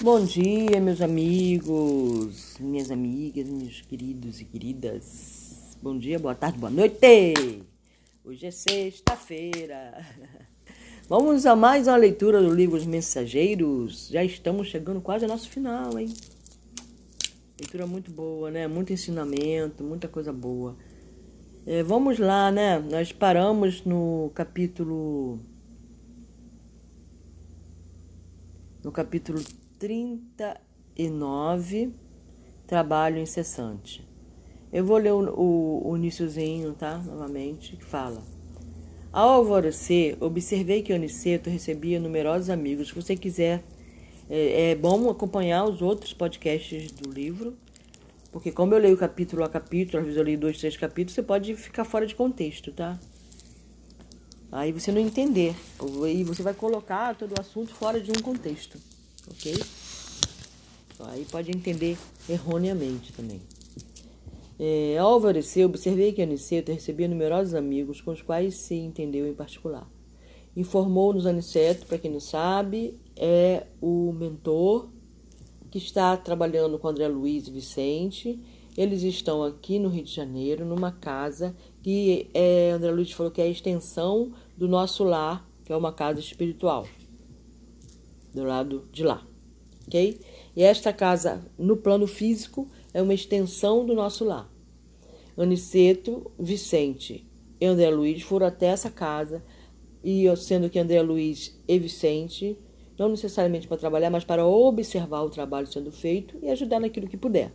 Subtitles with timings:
[0.00, 5.76] Bom dia, meus amigos, minhas amigas, meus queridos e queridas.
[5.82, 7.64] Bom dia, boa tarde, boa noite.
[8.24, 10.06] Hoje é sexta-feira.
[11.08, 14.08] Vamos a mais uma leitura do livro Os Mensageiros.
[14.08, 16.14] Já estamos chegando quase ao nosso final, hein?
[17.58, 18.68] Leitura muito boa, né?
[18.68, 20.76] Muito ensinamento, muita coisa boa.
[21.66, 22.78] É, vamos lá, né?
[22.78, 25.40] Nós paramos no capítulo.
[28.84, 29.42] No capítulo
[29.78, 31.92] 39,
[32.66, 34.04] trabalho incessante.
[34.72, 36.98] Eu vou ler o, o, o iníciozinho, tá?
[36.98, 38.20] Novamente, que fala.
[39.12, 42.88] Ao alvorecer, observei que Aniceto recebia numerosos amigos.
[42.88, 43.62] Se você quiser,
[44.28, 47.56] é, é bom acompanhar os outros podcasts do livro,
[48.30, 51.22] porque como eu leio capítulo a capítulo, às vezes eu leio dois, três capítulos, você
[51.22, 52.98] pode ficar fora de contexto, tá?
[54.50, 55.54] Aí você não entender.
[56.04, 58.78] Aí você vai colocar todo o assunto fora de um contexto
[59.30, 59.54] ok?
[61.00, 61.96] Aí pode entender
[62.28, 63.40] erroneamente também.
[64.58, 69.34] É, ao alvorecer, observei que Aniceto recebia numerosos amigos com os quais se entendeu em
[69.34, 69.88] particular.
[70.56, 74.88] Informou-nos Aniceto, para quem não sabe, é o mentor
[75.70, 78.40] que está trabalhando com André Luiz e Vicente.
[78.76, 83.40] Eles estão aqui no Rio de Janeiro, numa casa que é, André Luiz falou que
[83.40, 86.86] é a extensão do nosso lar, que é uma casa espiritual
[88.34, 89.24] do lado de lá,
[89.88, 90.20] ok?
[90.54, 94.48] E esta casa, no plano físico, é uma extensão do nosso lar.
[95.36, 97.26] Aniceto, Vicente
[97.60, 99.42] e André Luiz foram até essa casa,
[100.04, 102.56] e sendo que André Luiz e Vicente,
[102.96, 107.16] não necessariamente para trabalhar, mas para observar o trabalho sendo feito e ajudar naquilo que
[107.16, 107.52] puder.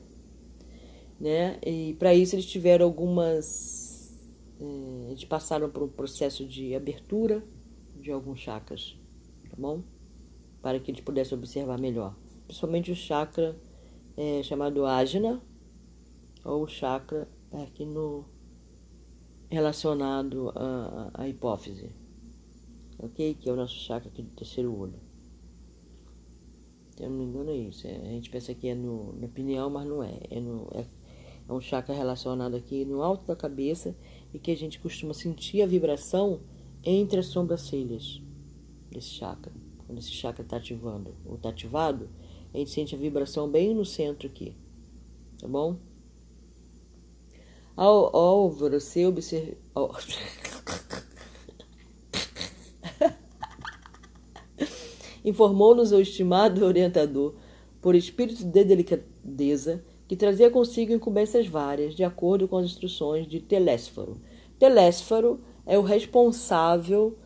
[1.20, 1.58] Né?
[1.66, 4.18] E para isso eles tiveram algumas.
[4.60, 7.44] Eh, eles passaram por um processo de abertura
[7.96, 8.98] de alguns chakras,
[9.50, 9.82] tá bom?
[10.64, 12.16] para que eles pudessem observar melhor.
[12.46, 13.56] Principalmente o chakra
[14.18, 15.42] é, chamado Ajna,
[16.44, 18.26] ou chakra aqui no
[19.50, 21.92] relacionado à, à hipófise,
[22.98, 23.36] ok?
[23.36, 25.00] Que é o nosso chakra aqui do terceiro olho.
[26.96, 27.88] Se eu não me engano é isso.
[27.88, 30.20] É, a gente pensa que é no, na pineal, mas não é.
[30.30, 30.86] É, no, é.
[31.48, 33.96] é um chakra relacionado aqui no alto da cabeça
[34.34, 36.42] e que a gente costuma sentir a vibração
[36.84, 38.22] entre as sobrancelhas
[38.92, 39.54] desse chakra
[39.94, 42.10] quando esse chakra está ativando ou está ativado,
[42.54, 44.56] a gente sente a vibração bem no centro aqui,
[45.40, 45.78] tá bom?
[47.76, 49.58] Ao, ao você observar.
[55.26, 57.34] Informou-nos o estimado orientador,
[57.82, 63.40] por espírito de delicadeza, que trazia consigo incumbências várias, de acordo com as instruções de
[63.40, 64.22] Telésforo.
[64.60, 67.18] Telésforo é o responsável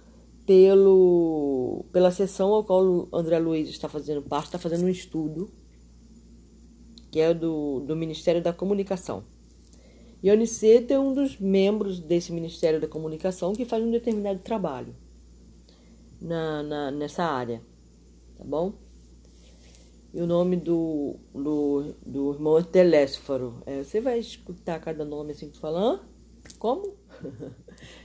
[0.47, 5.51] pelo, pela sessão ao qual o André Luiz está fazendo parte, está fazendo um estudo,
[7.11, 9.23] que é do, do Ministério da Comunicação.
[10.23, 14.39] E a Aniceto é um dos membros desse Ministério da Comunicação que faz um determinado
[14.39, 14.95] trabalho
[16.21, 17.61] na, na, nessa área,
[18.37, 18.71] tá bom?
[20.13, 23.61] E o nome do, do, do irmão é Telésforo.
[23.65, 26.01] É, você vai escutar cada nome assim que fala,
[26.57, 26.95] como?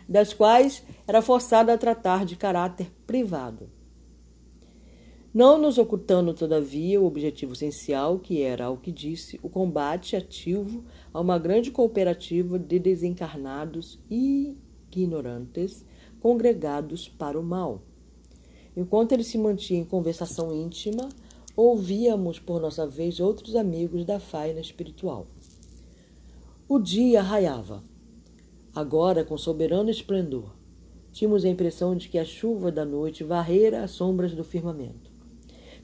[0.09, 3.69] Das quais era forçado a tratar de caráter privado.
[5.35, 10.85] Não nos ocultando, todavia, o objetivo essencial, que era, ao que disse, o combate ativo
[11.13, 14.59] a uma grande cooperativa de desencarnados e
[14.91, 15.87] ignorantes
[16.21, 17.81] congregados para o mal.
[18.77, 21.09] Enquanto ele se mantinha em conversação íntima,
[21.57, 25.27] ouvíamos, por nossa vez, outros amigos da faina espiritual.
[26.69, 27.83] O dia raiava.
[28.75, 30.51] Agora, com soberano esplendor,
[31.13, 35.11] tínhamos a impressão de que a chuva da noite varrera as sombras do firmamento.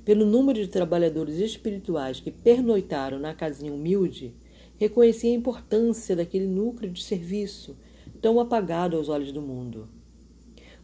[0.07, 4.35] Pelo número de trabalhadores espirituais que pernoitaram na casinha humilde,
[4.79, 7.77] reconheci a importância daquele núcleo de serviço
[8.23, 9.87] tão apagado aos olhos do mundo.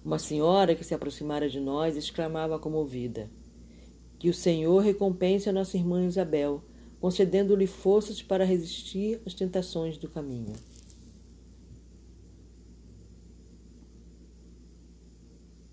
[0.04, 3.30] Uma senhora que se aproximara de nós exclamava comovida:
[4.18, 6.62] Que o Senhor recompense a nossa irmã Isabel,
[7.00, 10.52] concedendo-lhe forças para resistir às tentações do caminho.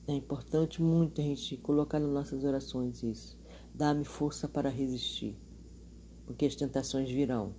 [0.08, 3.38] É importante muito a gente colocar nas nossas orações isso.
[3.74, 5.38] Dá-me força para resistir,
[6.26, 7.54] porque as tentações virão.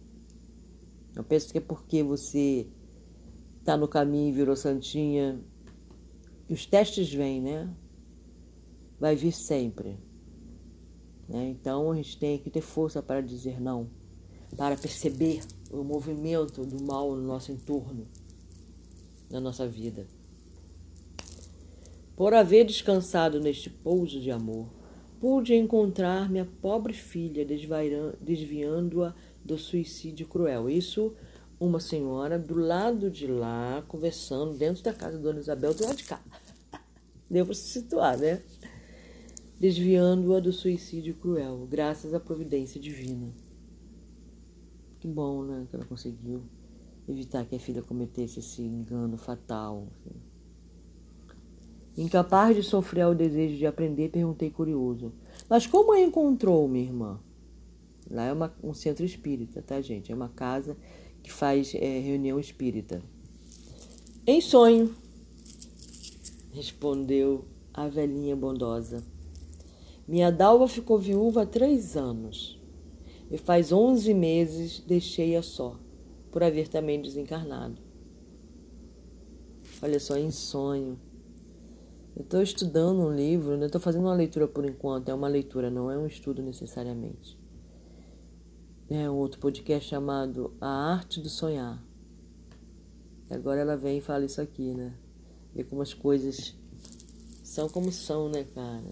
[1.14, 2.66] Não pense que é porque você
[3.60, 5.40] está no caminho e virou santinha.
[6.48, 7.72] Os testes vêm, né?
[8.98, 9.98] Vai vir sempre.
[11.28, 11.50] Né?
[11.50, 13.88] Então a gente tem que ter força para dizer não,
[14.56, 18.06] para perceber o movimento do mal no nosso entorno,
[19.30, 20.06] na nossa vida.
[22.16, 24.66] Por haver descansado neste pouso de amor,
[25.20, 27.46] pude encontrar minha pobre filha,
[28.20, 29.14] desviando-a
[29.44, 30.68] do suicídio cruel.
[30.68, 31.14] Isso,
[31.58, 35.96] uma senhora do lado de lá, conversando dentro da casa da Dona Isabel, do lado
[35.96, 36.22] de cá.
[37.30, 38.42] Deu para se situar, né?
[39.58, 43.32] Desviando-a do suicídio cruel, graças à providência divina.
[45.00, 45.66] Que bom, né?
[45.70, 46.42] Que ela conseguiu
[47.08, 49.88] evitar que a filha cometesse esse engano fatal.
[49.90, 50.21] Assim.
[51.96, 55.12] Incapaz de sofrer o desejo de aprender, perguntei curioso:
[55.48, 57.20] Mas como a encontrou, minha irmã?
[58.10, 60.10] Lá é uma, um centro espírita, tá, gente?
[60.10, 60.76] É uma casa
[61.22, 63.02] que faz é, reunião espírita.
[64.26, 64.94] Em sonho,
[66.52, 69.02] respondeu a velhinha bondosa.
[70.06, 72.60] Minha Dalva ficou viúva há três anos
[73.30, 75.78] e faz onze meses deixei-a só,
[76.30, 77.80] por haver também desencarnado.
[79.80, 80.98] Olha só, em sonho.
[82.14, 85.70] Eu estou estudando um livro, não estou fazendo uma leitura por enquanto, é uma leitura,
[85.70, 87.38] não é um estudo necessariamente.
[88.90, 91.82] É um outro podcast chamado A Arte do Sonhar.
[93.30, 94.92] E agora ela vem e fala isso aqui, né?
[95.54, 96.54] Ver como as coisas
[97.42, 98.90] são como são, né, cara?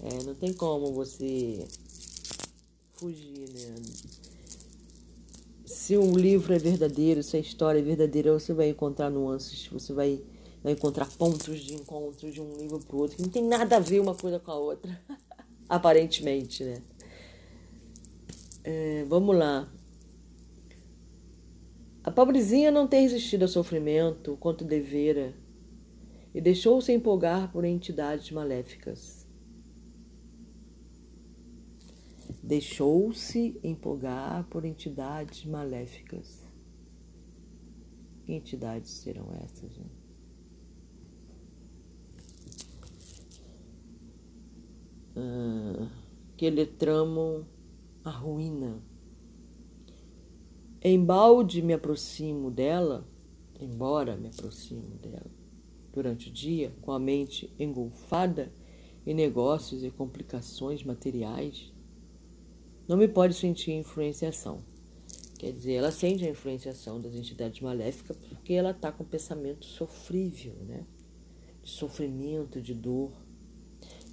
[0.00, 1.66] É, não tem como você
[2.92, 3.74] fugir, né?
[5.64, 9.92] Se um livro é verdadeiro, se a história é verdadeira, você vai encontrar nuances, você
[9.92, 10.22] vai
[10.62, 13.76] vai encontrar pontos de encontro de um livro para o outro, que não tem nada
[13.76, 15.00] a ver uma coisa com a outra,
[15.68, 16.82] aparentemente, né?
[18.64, 19.70] É, vamos lá.
[22.02, 25.34] A pobrezinha não tem resistido ao sofrimento quanto devera
[26.34, 29.26] e deixou-se empolgar por entidades maléficas.
[32.42, 36.46] Deixou-se empolgar por entidades maléficas.
[38.24, 39.97] Que entidades serão essas, gente?
[46.36, 47.46] Que lhe tramam
[48.04, 48.82] a ruína.
[50.82, 53.06] Embalde me aproximo dela,
[53.60, 55.38] embora me aproximo dela
[55.92, 58.52] durante o dia, com a mente engolfada
[59.04, 61.72] em negócios e complicações materiais,
[62.86, 64.62] não me pode sentir influenciação.
[65.38, 70.54] Quer dizer, ela sente a influenciação das entidades maléficas porque ela está com pensamento sofrível,
[70.66, 70.84] né?
[71.62, 73.12] De sofrimento, de dor.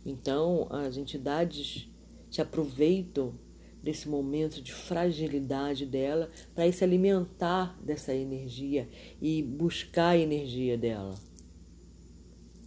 [0.06, 1.90] Então, as entidades
[2.30, 3.34] se aproveitam
[3.82, 8.90] desse momento de fragilidade dela para se alimentar dessa energia
[9.22, 11.16] e buscar a energia dela.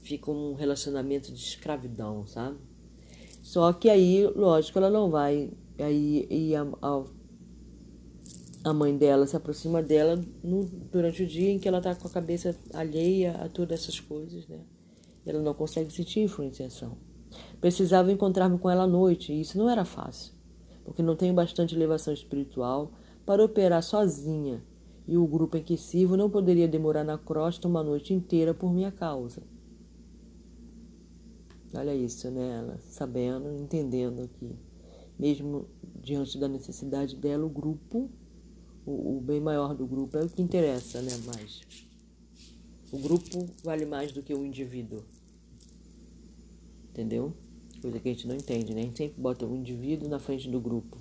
[0.01, 2.57] Fica um relacionamento de escravidão, sabe?
[3.43, 5.51] Só que aí, lógico, ela não vai.
[5.79, 7.05] Aí e a, a,
[8.65, 12.07] a mãe dela se aproxima dela no, durante o dia em que ela está com
[12.07, 14.61] a cabeça alheia a todas essas coisas, né?
[15.27, 17.08] Ela não consegue sentir influenciação.
[17.61, 20.33] Precisava encontrar-me com ela à noite, e isso não era fácil,
[20.85, 22.93] porque não tenho bastante elevação espiritual
[23.27, 24.63] para operar sozinha,
[25.07, 28.73] e o grupo em que sirvo não poderia demorar na crosta uma noite inteira por
[28.73, 29.43] minha causa.
[31.75, 32.59] Olha isso, né?
[32.59, 34.57] Ela sabendo, entendendo que,
[35.19, 35.67] mesmo
[36.01, 38.09] diante da necessidade dela, o grupo,
[38.87, 41.13] o, o bem maior do grupo é o que interessa, né?
[41.27, 41.61] Mais.
[42.91, 45.03] O grupo vale mais do que o indivíduo
[46.99, 47.33] entendeu?
[47.81, 48.81] Coisa que a gente não entende, né?
[48.81, 50.99] A gente sempre bota o indivíduo na frente do grupo.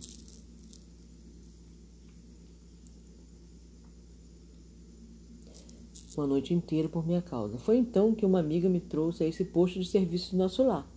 [6.16, 7.58] Uma noite inteira por minha causa.
[7.58, 10.88] Foi então que uma amiga me trouxe a esse posto de serviço do nosso lar.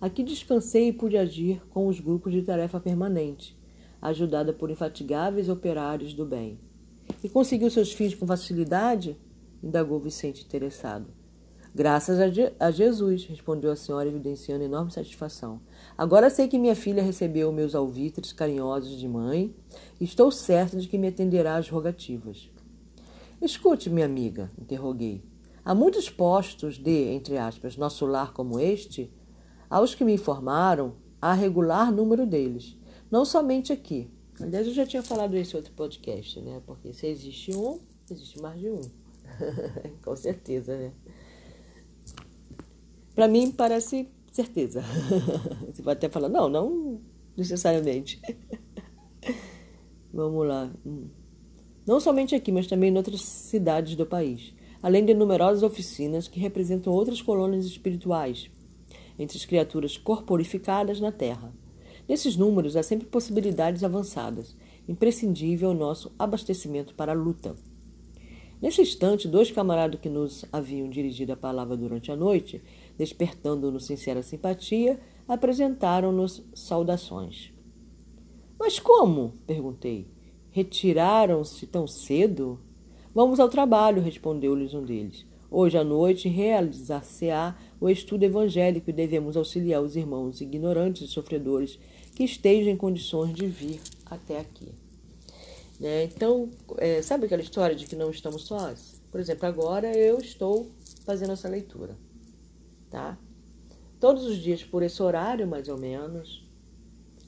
[0.00, 3.56] Aqui descansei e pude agir com os grupos de tarefa permanente,
[4.02, 6.58] ajudada por infatigáveis operários do bem.
[7.22, 9.16] E conseguiu seus fins com facilidade?
[9.62, 11.06] indagou Vicente interessado.
[11.74, 12.26] Graças a,
[12.64, 15.60] a Jesus, respondeu a senhora, evidenciando enorme satisfação.
[15.98, 19.52] Agora sei que minha filha recebeu meus alvitres carinhosos de mãe
[20.00, 22.48] e estou certa de que me atenderá às rogativas.
[23.42, 25.24] Escute, minha amiga, interroguei.
[25.64, 29.12] Há muitos postos de, entre aspas, nosso lar como este?
[29.68, 32.78] Aos que me informaram, há regular número deles.
[33.10, 34.08] Não somente aqui.
[34.40, 36.62] Aliás, eu já tinha falado isso outro podcast, né?
[36.64, 38.80] Porque se existe um, existe mais de um.
[40.04, 40.92] Com certeza, né?
[43.14, 44.82] Para mim, parece certeza.
[45.72, 47.00] Você pode até falar, não, não
[47.36, 48.20] necessariamente.
[50.12, 50.70] Vamos lá.
[50.84, 51.06] Hum.
[51.86, 56.40] Não somente aqui, mas também em outras cidades do país, além de numerosas oficinas que
[56.40, 58.50] representam outras colônias espirituais,
[59.18, 61.52] entre as criaturas corporificadas na Terra.
[62.08, 64.56] Nesses números há sempre possibilidades avançadas,
[64.88, 67.54] imprescindível o nosso abastecimento para a luta.
[68.60, 72.62] Nesse instante, dois camaradas que nos haviam dirigido a palavra durante a noite
[72.96, 77.52] despertando-no sincera simpatia, apresentaram-nos saudações.
[78.58, 79.34] Mas como?
[79.46, 80.06] perguntei.
[80.50, 82.60] Retiraram-se tão cedo?
[83.14, 85.26] Vamos ao trabalho, respondeu-lhes um deles.
[85.50, 91.78] Hoje à noite realizar-se-á o estudo evangélico e devemos auxiliar os irmãos ignorantes e sofredores
[92.14, 94.72] que estejam em condições de vir até aqui.
[95.78, 96.04] Né?
[96.04, 99.00] Então, é, sabe aquela história de que não estamos sós?
[99.10, 100.70] Por exemplo, agora eu estou
[101.04, 101.96] fazendo essa leitura,
[102.94, 103.18] tá?
[103.98, 106.44] Todos os dias por esse horário, mais ou menos,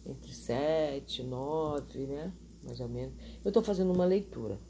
[0.07, 2.33] entre sete, nove, né?
[2.63, 4.61] Mais ou menos, eu estou fazendo uma leitura,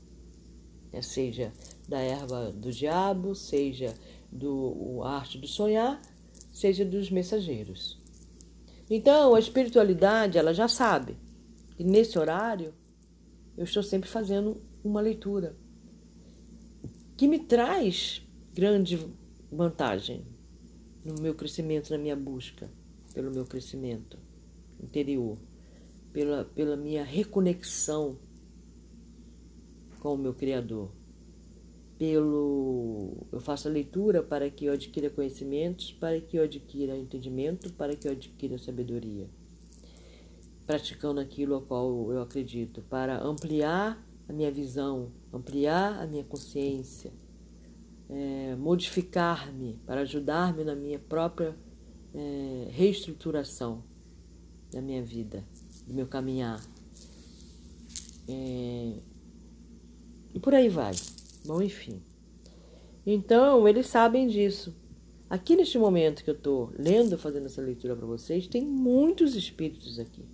[0.91, 1.03] né?
[1.03, 1.53] seja
[1.87, 3.95] da erva do diabo, seja
[4.33, 6.01] do arte do sonhar,
[6.51, 7.99] seja dos mensageiros.
[8.89, 11.19] Então, a espiritualidade, ela já sabe.
[11.79, 12.73] E nesse horário,
[13.55, 15.55] eu estou sempre fazendo uma leitura
[17.19, 18.23] que me traz
[18.55, 18.99] grande
[19.53, 20.36] vantagem
[21.07, 22.71] no meu crescimento, na minha busca
[23.15, 24.19] pelo meu crescimento
[24.83, 25.39] interior,
[26.13, 28.19] pela, pela minha reconexão
[30.01, 30.91] com o meu Criador.
[31.99, 37.73] Pelo eu faço a leitura para que eu adquira conhecimentos, para que eu adquira entendimento,
[37.73, 39.27] para que eu adquira sabedoria
[40.67, 47.13] praticando aquilo ao qual eu acredito, para ampliar a minha visão, ampliar a minha consciência,
[48.09, 51.57] é, modificar-me, para ajudar-me na minha própria
[52.15, 53.83] é, reestruturação
[54.73, 55.45] da minha vida,
[55.87, 56.65] do meu caminhar.
[58.29, 58.93] É,
[60.35, 60.95] e por aí vai.
[61.45, 62.03] Bom, enfim.
[63.07, 64.75] Então, eles sabem disso.
[65.29, 69.99] Aqui neste momento que eu estou lendo, fazendo essa leitura para vocês, tem muitos espíritos
[69.99, 70.25] aqui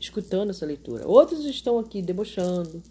[0.00, 1.06] escutando essa leitura.
[1.06, 2.82] Outros estão aqui debochando.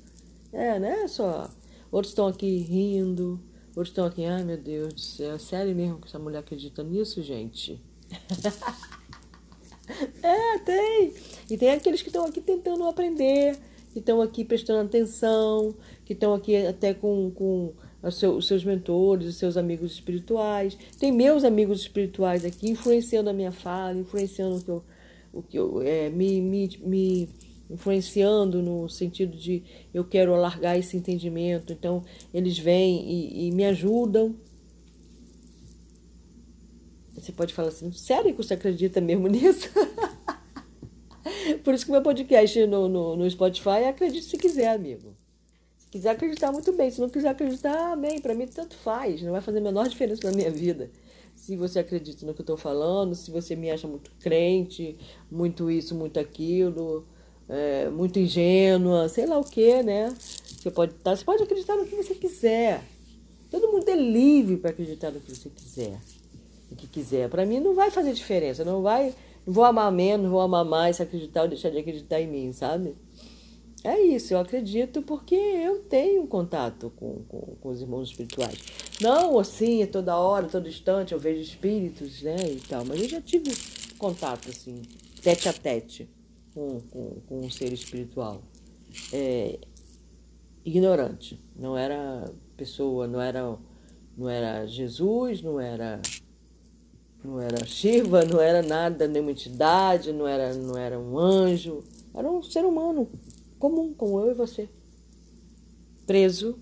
[0.52, 1.08] É, né?
[1.08, 1.50] Só.
[1.92, 3.40] Outros estão aqui rindo.
[3.75, 7.22] Outros estão aqui, ai meu Deus do céu, sério mesmo que essa mulher acredita nisso,
[7.22, 7.82] gente?
[10.24, 11.13] é, tem.
[11.50, 13.58] E tem aqueles que estão aqui tentando aprender,
[13.91, 19.36] que estão aqui prestando atenção, que estão aqui até com, com os seus mentores, os
[19.36, 20.77] seus amigos espirituais.
[20.98, 24.84] Tem meus amigos espirituais aqui influenciando a minha fala, influenciando o que eu
[25.36, 27.29] o que eu, é, me, me, me
[27.70, 31.74] influenciando no sentido de eu quero alargar esse entendimento.
[31.74, 32.04] Então,
[32.34, 34.36] eles vêm e, e me ajudam.
[37.14, 39.70] Você pode falar assim, sério que você acredita mesmo nisso?
[41.64, 45.16] Por isso que meu podcast no, no, no Spotify é acredite se quiser, amigo.
[45.78, 46.92] Se quiser acreditar, muito bem.
[46.92, 48.20] Se não quiser acreditar, amém.
[48.20, 49.22] Para mim, tanto faz.
[49.22, 50.92] Não vai fazer a menor diferença na minha vida
[51.36, 54.98] se você acredita no que eu estou falando, se você me acha muito crente,
[55.30, 57.06] muito isso, muito aquilo,
[57.48, 60.14] é, muito ingênua, sei lá o que, né?
[60.20, 62.84] Você pode estar, tá, você pode acreditar no que você quiser.
[63.52, 66.00] Todo mundo é livre para acreditar no que você quiser,
[66.70, 67.30] no que quiser.
[67.30, 69.14] Para mim não vai fazer diferença, não vai,
[69.46, 72.52] não vou amar menos, vou amar mais, se acreditar ou deixar de acreditar em mim,
[72.52, 72.96] sabe?
[73.84, 78.58] É isso, eu acredito porque eu tenho contato com, com, com os irmãos espirituais.
[79.00, 83.22] Não assim, toda hora, todo instante eu vejo espíritos, né, e tal, mas eu já
[83.22, 83.56] tive
[84.00, 84.82] contato, assim,
[85.22, 86.10] tete a tete
[86.56, 88.42] com, com, com um ser espiritual.
[89.12, 89.60] É,
[90.64, 93.58] ignorante, não era pessoa, não era,
[94.18, 96.02] não era Jesus, não era
[97.24, 101.84] não era Shiva, não era nada, nenhuma entidade, não era, não era um anjo,
[102.14, 103.10] era um ser humano
[103.58, 104.70] comum como eu e você,
[106.06, 106.58] preso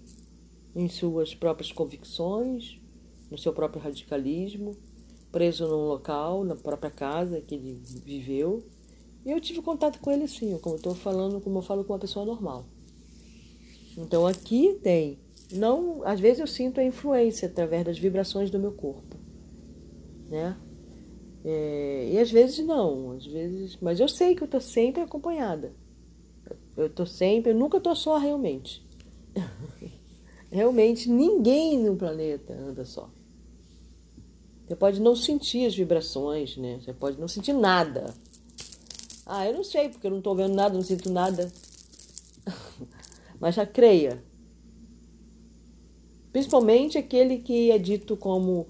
[0.74, 2.80] em suas próprias convicções,
[3.30, 4.76] no seu próprio radicalismo,
[5.32, 8.64] preso num local, na própria casa que ele viveu.
[9.26, 11.94] E eu tive contato com ele assim, como eu estou falando, como eu falo com
[11.94, 12.66] uma pessoa normal.
[13.98, 15.20] Então aqui tem,
[15.52, 19.16] não, às vezes eu sinto a influência através das vibrações do meu corpo,
[20.30, 20.58] né?
[21.46, 25.74] É, e às vezes não, às vezes, mas eu sei que eu estou sempre acompanhada.
[26.76, 28.84] Eu tô sempre, eu nunca tô só realmente.
[30.52, 33.10] realmente ninguém no planeta anda só.
[34.68, 36.80] Você pode não sentir as vibrações, né?
[36.82, 38.14] Você pode não sentir nada.
[39.26, 41.52] Ah, eu não sei, porque eu não estou vendo nada, não sinto nada.
[43.40, 44.24] Mas já creia.
[46.32, 48.68] Principalmente aquele que é dito como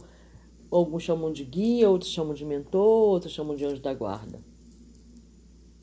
[0.69, 4.39] alguns chamam de guia, outros chamam de mentor, outros chamam de anjo da guarda.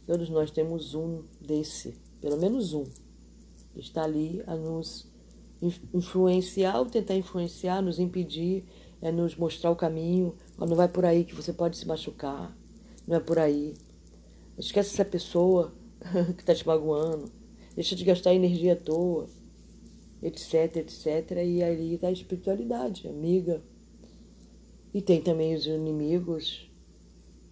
[0.07, 2.85] Todos nós temos um desse pelo menos um,
[3.75, 5.07] está ali a nos
[5.93, 8.65] influenciar ou tentar influenciar, nos impedir,
[9.01, 10.35] é nos mostrar o caminho.
[10.59, 12.55] Não vai por aí que você pode se machucar,
[13.07, 13.75] não é por aí.
[14.61, 15.73] Esquece essa pessoa
[16.37, 17.33] que está te magoando,
[17.75, 19.27] deixa de gastar energia à toa,
[20.23, 21.31] etc, etc.
[21.47, 23.63] E ali está a espiritualidade, amiga.
[24.93, 26.69] E tem também os inimigos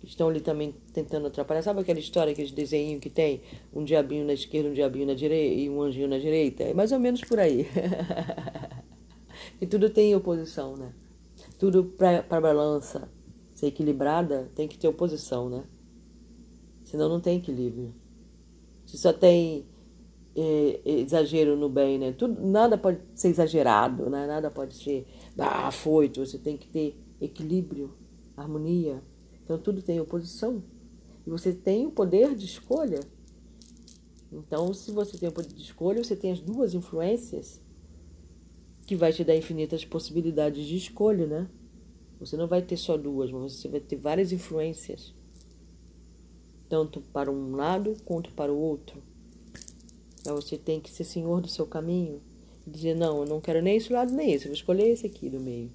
[0.00, 1.62] que estão ali também tentando atrapalhar.
[1.62, 3.40] Sabe aquela história, aquele desenho que tem
[3.72, 6.64] um diabinho na esquerda, um diabinho na direita e um anjinho na direita?
[6.64, 7.66] É mais ou menos por aí.
[9.60, 10.92] e tudo tem oposição, né?
[11.58, 13.08] Tudo para balança
[13.54, 15.64] ser equilibrada tem que ter oposição, né?
[16.88, 17.94] Senão não tem equilíbrio.
[18.86, 19.66] Se só tem
[20.34, 22.12] é, exagero no bem, né?
[22.12, 24.26] Tudo, nada pode ser exagerado, né?
[24.26, 26.24] Nada pode ser ah, foito.
[26.24, 27.94] Você tem que ter equilíbrio,
[28.34, 29.02] harmonia.
[29.44, 30.62] Então tudo tem oposição.
[31.26, 33.00] E você tem o poder de escolha.
[34.32, 37.60] Então, se você tem o poder de escolha, você tem as duas influências
[38.86, 41.50] que vai te dar infinitas possibilidades de escolha, né?
[42.18, 45.14] Você não vai ter só duas, mas você vai ter várias influências.
[46.68, 49.02] Tanto para um lado quanto para o outro.
[50.20, 52.20] Então você tem que ser senhor do seu caminho.
[52.66, 55.06] E dizer, não, eu não quero nem esse lado nem esse, eu vou escolher esse
[55.06, 55.70] aqui do meio.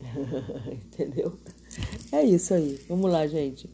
[0.70, 1.32] Entendeu?
[2.12, 2.78] É isso aí.
[2.88, 3.68] Vamos lá, gente.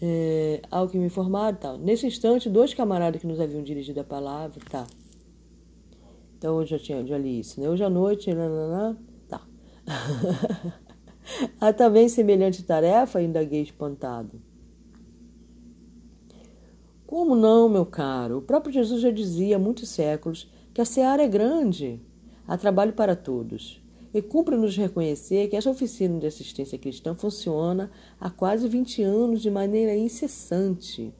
[0.00, 1.78] É, ao que me informaram, tal.
[1.78, 4.86] Nesse instante, dois camaradas que nos haviam dirigido a palavra, tá.
[6.38, 7.68] Então eu já tinha já li isso, né?
[7.68, 8.96] Hoje à noite, lá,
[9.28, 9.46] tá.
[11.60, 14.40] Há também semelhante tarefa, indaguei espantado.
[17.08, 18.36] Como não, meu caro?
[18.36, 22.02] O próprio Jesus já dizia há muitos séculos que a seara é grande,
[22.46, 23.82] há trabalho para todos.
[24.12, 29.50] E cumpre-nos reconhecer que essa oficina de assistência cristã funciona há quase 20 anos de
[29.50, 31.14] maneira incessante.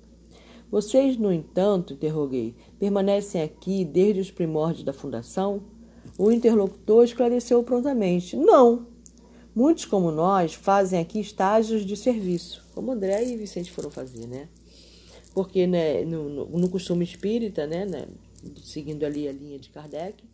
[0.71, 5.63] Vocês, no entanto, interroguei, permanecem aqui desde os primórdios da fundação?
[6.19, 8.89] O interlocutor esclareceu prontamente: Não.
[9.55, 14.51] Muitos, como nós, fazem aqui estágios de serviço, como André e Vicente foram fazer, né?
[15.39, 18.09] Porque né, no, no, no costume espírita, né, né,
[18.61, 20.25] seguindo ali a linha de Kardec,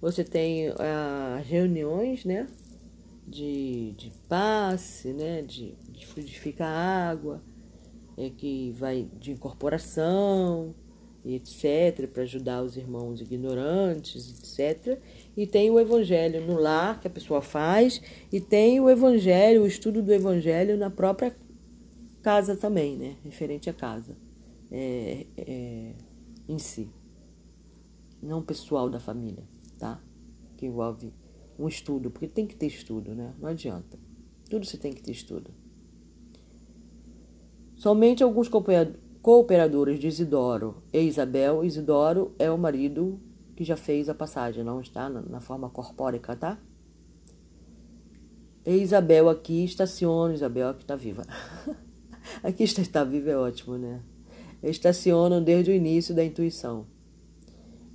[0.00, 2.48] você tem as uh, reuniões, né?
[3.26, 5.42] De, de passe, né?
[5.42, 7.42] De, de fluidificar água,
[8.16, 10.74] é, que vai de incorporação,
[11.26, 14.98] etc., para ajudar os irmãos ignorantes, etc.
[15.36, 18.00] E tem o evangelho no lar que a pessoa faz,
[18.32, 21.36] e tem o evangelho, o estudo do evangelho na própria
[22.22, 23.14] casa também, né?
[23.22, 24.16] Referente à casa
[24.70, 25.94] é, é,
[26.48, 26.88] em si,
[28.22, 29.44] não pessoal da família
[29.78, 30.00] tá?
[30.56, 31.12] Que envolve
[31.58, 33.32] um estudo, porque tem que ter estudo, né?
[33.40, 33.98] Não adianta.
[34.50, 35.50] Tudo você tem que ter estudo.
[37.76, 38.48] Somente alguns
[39.22, 41.64] cooperadores de Isidoro e Isabel.
[41.64, 43.20] Isidoro é o marido
[43.54, 46.58] que já fez a passagem, não está na forma corpórica, tá?
[48.64, 51.24] E Isabel aqui estaciona, Isabel aqui está viva.
[52.42, 54.00] aqui está, está viva é ótimo, né?
[54.62, 56.86] Estacionam desde o início da intuição.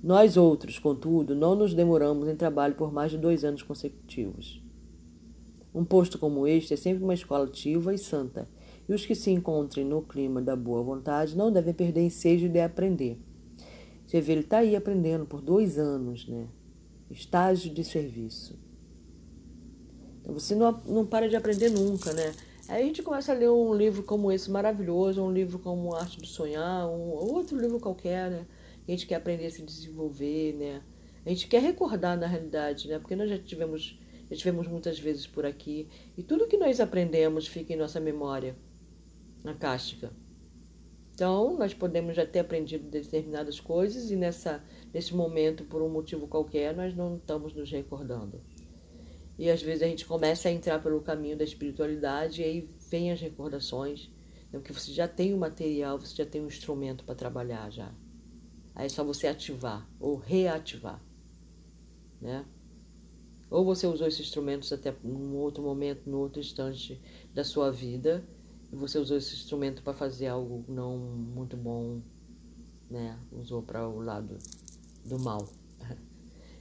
[0.02, 4.62] Nós outros, contudo, não nos demoramos em trabalho por mais de dois anos consecutivos.
[5.74, 8.48] Um posto como este é sempre uma escola ativa e santa,
[8.88, 12.60] e os que se encontrem no clima da boa vontade não devem perder ensejo de
[12.60, 13.18] aprender.
[14.06, 16.46] Você vê, ele está aí aprendendo por dois anos, né?
[17.10, 18.58] Estágio de serviço.
[20.20, 22.32] Então você não, não para de aprender nunca, né?
[22.68, 26.18] Aí a gente começa a ler um livro como esse maravilhoso, um livro como Arte
[26.18, 28.46] do Sonhar, um outro livro qualquer, né?
[28.86, 30.82] a gente quer aprender a se desenvolver, né?
[31.24, 32.98] A gente quer recordar na realidade, né?
[32.98, 33.98] Porque nós já tivemos,
[34.30, 38.54] já tivemos muitas vezes por aqui e tudo que nós aprendemos fica em nossa memória,
[39.42, 40.10] na cástica.
[41.14, 46.26] Então, nós podemos já ter aprendido determinadas coisas e nessa, nesse momento, por um motivo
[46.26, 48.40] qualquer, nós não estamos nos recordando.
[49.38, 53.10] E às vezes a gente começa a entrar pelo caminho da espiritualidade e aí vem
[53.10, 54.10] as recordações,
[54.52, 54.58] né?
[54.58, 57.92] porque você já tem o material, você já tem um instrumento para trabalhar já.
[58.74, 61.02] Aí é só você ativar ou reativar,
[62.20, 62.44] né?
[63.50, 67.00] Ou você usou esses instrumentos até num outro momento, num outro instante
[67.32, 68.24] da sua vida,
[68.72, 72.00] e você usou esse instrumento para fazer algo não muito bom,
[72.90, 73.16] né?
[73.30, 74.38] Usou para o lado
[75.04, 75.48] do mal.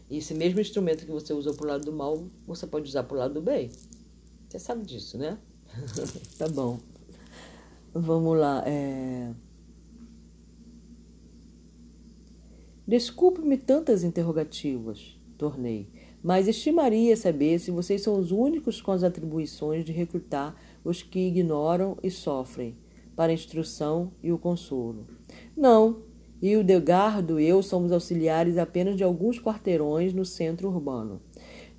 [0.09, 3.03] E esse mesmo instrumento que você usou para o lado do mal, você pode usar
[3.03, 3.71] para o lado do bem.
[4.47, 5.37] Você sabe disso, né?
[6.37, 6.79] tá bom.
[7.93, 8.63] Vamos lá.
[8.65, 9.31] É...
[12.85, 15.87] Desculpe-me tantas interrogativas, tornei,
[16.21, 21.27] mas estimaria saber se vocês são os únicos com as atribuições de recrutar os que
[21.27, 22.75] ignoram e sofrem,
[23.15, 25.07] para a instrução e o consolo.
[25.55, 26.01] Não,
[26.43, 31.21] e o Degardo e eu somos auxiliares apenas de alguns quarteirões no centro urbano.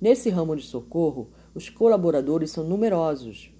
[0.01, 3.51] Nesse ramo de socorro, os colaboradores são numerosos.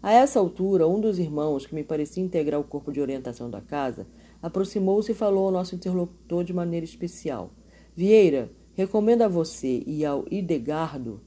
[0.00, 3.60] A essa altura, um dos irmãos, que me parecia integrar o corpo de orientação da
[3.60, 4.06] casa,
[4.40, 7.50] aproximou-se e falou ao nosso interlocutor de maneira especial.
[7.96, 11.20] Vieira, recomendo a você e ao Idegardo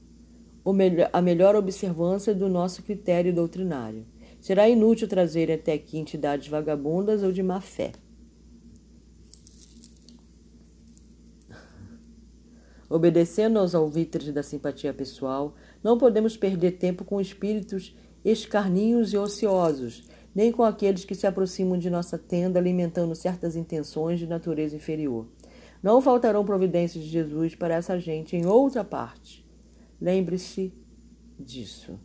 [1.12, 4.06] a melhor observância do nosso critério doutrinário.
[4.40, 7.92] será inútil trazer até aqui entidades vagabundas ou de má fé.
[12.88, 20.08] Obedecendo aos alvitres da simpatia pessoal, não podemos perder tempo com espíritos escarninhos e ociosos,
[20.34, 25.26] nem com aqueles que se aproximam de nossa tenda alimentando certas intenções de natureza inferior.
[25.82, 29.46] Não faltarão providências de Jesus para essa gente em outra parte.
[30.00, 30.72] Lembre-se
[31.38, 31.98] disso.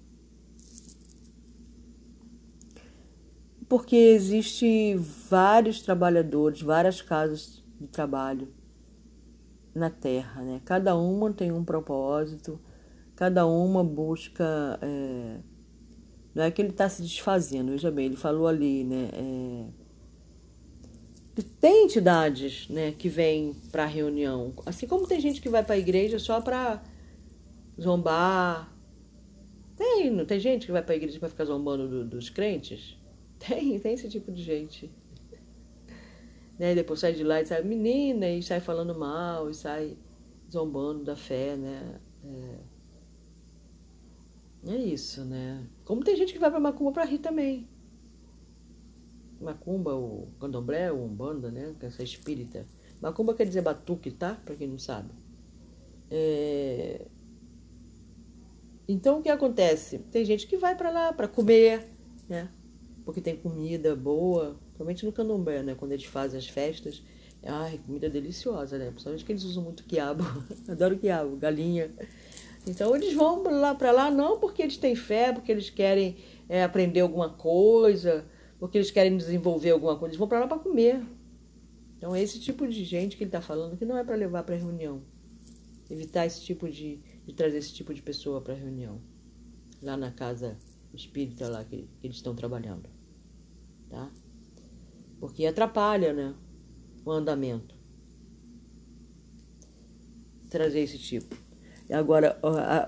[3.70, 4.96] Porque existe
[5.30, 8.50] vários trabalhadores, várias casas de trabalho
[9.74, 10.62] na Terra, né?
[10.66, 12.60] Cada uma tem um propósito,
[13.16, 14.80] cada uma busca.
[14.82, 15.38] É...
[16.36, 19.10] Não é que ele está se desfazendo, veja bem, ele falou ali, né?
[19.14, 19.66] É...
[21.60, 25.74] Tem entidades né, que vêm para a reunião, assim como tem gente que vai para
[25.74, 26.84] a igreja só para
[27.80, 28.72] zombar.
[29.76, 32.96] Tem, não tem gente que vai para a igreja para ficar zombando do, dos crentes?
[33.40, 34.92] Tem, tem esse tipo de gente
[36.58, 36.76] né?
[36.76, 39.98] Depois sai de lá e sai menina e sai falando mal e sai
[40.52, 42.00] zombando da fé, né?
[42.24, 42.60] É,
[44.68, 45.68] é isso, né?
[45.84, 47.68] Como tem gente que vai para macumba para rir também.
[49.42, 51.76] Macumba, o candomblé, o umbanda, né?
[51.82, 52.66] Essa espírita.
[53.02, 54.40] Macumba quer dizer batuque, tá?
[54.46, 55.10] Para quem não sabe.
[56.10, 57.06] É...
[58.88, 60.00] Então o que acontece?
[60.00, 61.86] Tem gente que vai para lá para comer,
[62.30, 62.50] né?
[63.04, 65.76] Porque tem comida boa, Principalmente no candomblé, né?
[65.76, 67.04] Quando eles fazem as festas.
[67.46, 68.90] Ai, comida deliciosa, né?
[68.90, 70.24] Principalmente que eles usam muito quiabo.
[70.68, 71.92] Adoro quiabo, galinha.
[72.66, 76.18] Então eles vão lá para lá não porque eles têm fé, porque eles querem
[76.50, 78.26] é, aprender alguma coisa,
[78.58, 80.12] porque eles querem desenvolver alguma coisa.
[80.12, 81.04] Eles vão para lá para comer.
[81.98, 84.44] Então é esse tipo de gente que ele está falando que não é para levar
[84.44, 85.02] para reunião.
[85.90, 89.00] Evitar esse tipo de, de trazer esse tipo de pessoa para reunião.
[89.82, 90.58] Lá na casa
[90.94, 92.90] espírita lá que, que eles estão trabalhando.
[93.90, 94.10] Tá?
[95.24, 96.34] Porque atrapalha né,
[97.06, 97.74] o andamento.
[100.50, 101.34] Trazer esse tipo.
[101.90, 102.38] Agora,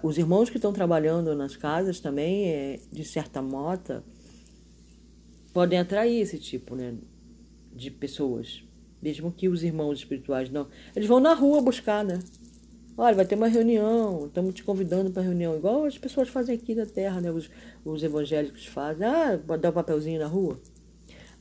[0.03, 4.03] os irmãos que estão trabalhando nas casas também, é, de certa mota,
[5.53, 6.95] podem atrair esse tipo né,
[7.73, 8.65] de pessoas.
[9.01, 10.67] Mesmo que os irmãos espirituais não.
[10.93, 12.19] Eles vão na rua buscar, né?
[12.97, 16.75] Olha, vai ter uma reunião, estamos te convidando para reunião, igual as pessoas fazem aqui
[16.75, 17.31] na Terra, né?
[17.31, 17.49] Os,
[17.85, 19.07] os evangélicos fazem.
[19.07, 20.59] Ah, dar um papelzinho na rua.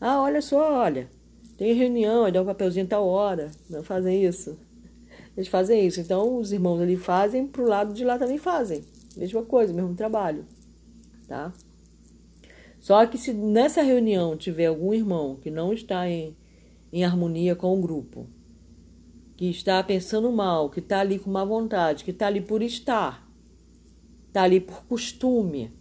[0.06, 1.08] Ah, olha só, olha,
[1.56, 3.50] tem reunião, aí dá um papelzinho tal hora.
[3.70, 4.54] Não fazem isso.
[5.34, 5.98] Eles fazem isso.
[5.98, 8.84] Então, os irmãos ali fazem, pro lado de lá também fazem.
[9.16, 10.44] Mesma coisa, mesmo trabalho.
[11.26, 11.54] Tá?
[12.78, 16.36] Só que se nessa reunião tiver algum irmão que não está em,
[16.92, 18.26] em harmonia com o grupo,
[19.38, 23.26] que está pensando mal, que está ali com má vontade, que está ali por estar,
[24.28, 25.72] está ali por costume,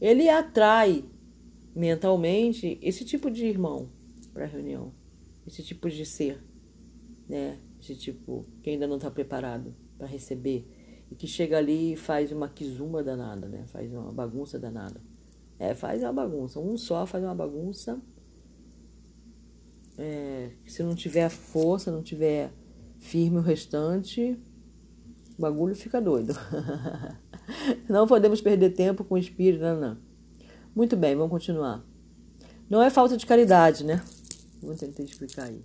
[0.00, 1.04] ele atrai
[1.74, 3.88] mentalmente esse tipo de irmão
[4.32, 4.92] para a reunião,
[5.46, 6.42] esse tipo de ser,
[7.28, 7.58] né?
[7.80, 10.66] Esse tipo que ainda não está preparado para receber
[11.10, 13.64] e que chega ali e faz uma quizumba danada, né?
[13.66, 15.00] Faz uma bagunça danada.
[15.58, 16.58] É, faz uma bagunça.
[16.58, 18.00] Um só faz uma bagunça.
[19.98, 22.52] É, se não tiver força, não tiver
[22.98, 24.38] firme o restante,
[25.36, 26.34] o bagulho fica doido.
[27.88, 30.11] não podemos perder tempo com o espírito, não, não.
[30.74, 31.84] Muito bem, vamos continuar.
[32.68, 34.02] Não é falta de caridade, né?
[34.62, 35.60] Vou tentar explicar aí,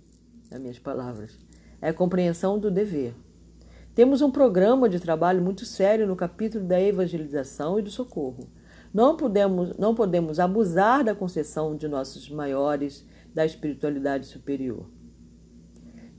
[0.50, 1.32] nas minhas palavras.
[1.80, 3.14] É a compreensão do dever.
[3.94, 8.50] Temos um programa de trabalho muito sério no capítulo da evangelização e do socorro.
[8.92, 13.02] Não podemos, não podemos abusar da concessão de nossos maiores
[13.34, 14.90] da espiritualidade superior.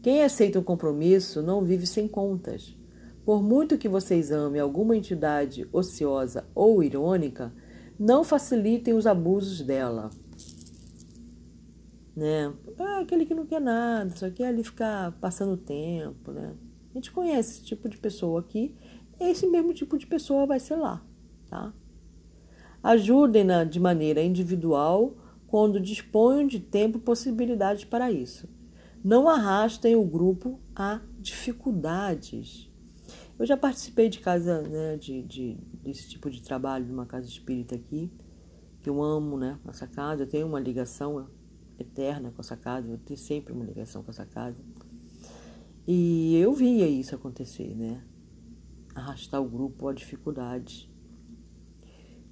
[0.01, 2.75] Quem aceita um compromisso não vive sem contas.
[3.23, 7.53] Por muito que vocês amem alguma entidade ociosa ou irônica,
[7.99, 10.09] não facilitem os abusos dela.
[12.15, 12.53] Né?
[12.79, 16.55] Ah, aquele que não quer nada, só quer ali ficar passando tempo, né?
[16.91, 18.75] A gente conhece esse tipo de pessoa aqui,
[19.19, 21.05] esse mesmo tipo de pessoa vai ser lá,
[21.49, 21.73] tá?
[22.81, 28.47] Ajudem-na de maneira individual quando disponham de tempo e possibilidades para isso.
[29.03, 32.68] Não arrastem o grupo a dificuldades.
[33.39, 37.73] Eu já participei de casa, né, de, de, desse tipo de trabalho numa casa espírita
[37.73, 38.11] aqui,
[38.81, 41.29] que eu amo, né, essa casa, eu tenho uma ligação
[41.79, 44.57] eterna com essa casa, eu tenho sempre uma ligação com essa casa.
[45.87, 48.03] E eu via isso acontecer, né,
[48.93, 50.89] arrastar o grupo a dificuldades.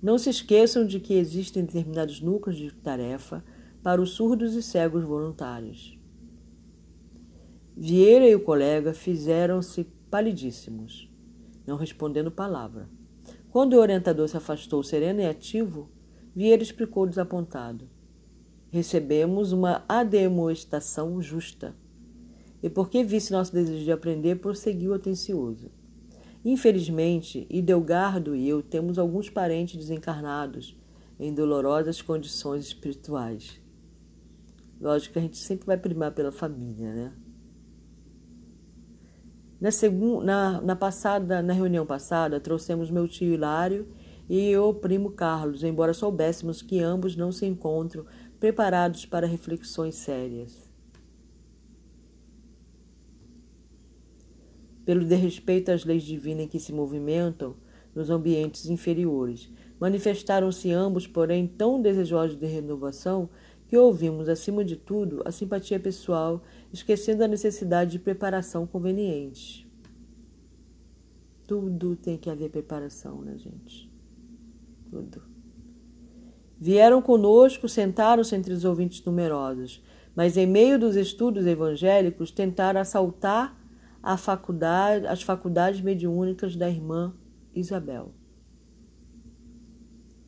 [0.01, 3.45] Não se esqueçam de que existem determinados núcleos de tarefa
[3.81, 5.97] para os surdos e cegos voluntários.
[7.77, 11.11] Vieira e o colega fizeram-se palidíssimos,
[11.65, 12.89] não respondendo palavra.
[13.49, 15.89] Quando o orientador se afastou sereno e ativo,
[16.35, 17.89] Vieira explicou desapontado.
[18.69, 21.75] Recebemos uma ademoestação justa.
[22.61, 25.71] E porque visse nosso desejo de aprender, prosseguiu atencioso.
[26.45, 30.77] Infelizmente, Idelgardo e eu temos alguns parentes desencarnados
[31.19, 33.59] em dolorosas condições espirituais.
[34.79, 37.13] Lógico que a gente sempre vai primar pela família, né?
[39.59, 43.87] Na, segunda, na, na, passada, na reunião passada, trouxemos meu tio Hilário
[44.29, 48.05] e o primo Carlos, embora soubéssemos que ambos não se encontram
[48.39, 50.67] preparados para reflexões sérias.
[54.85, 57.55] Pelo desrespeito às leis divinas em que se movimentam
[57.95, 63.27] nos ambientes inferiores, manifestaram-se ambos, porém, tão desejosos de renovação
[63.67, 66.41] que ouvimos, acima de tudo, a simpatia pessoal,
[66.71, 69.67] esquecendo a necessidade de preparação conveniente.
[71.47, 73.89] Tudo tem que haver preparação, né, gente?
[74.89, 75.21] Tudo.
[76.60, 79.84] Vieram conosco, sentaram-se entre os ouvintes numerosos,
[80.15, 83.56] mas em meio dos estudos evangélicos tentaram assaltar
[84.01, 87.13] a faculdade, as faculdades mediúnicas da irmã
[87.53, 88.12] Isabel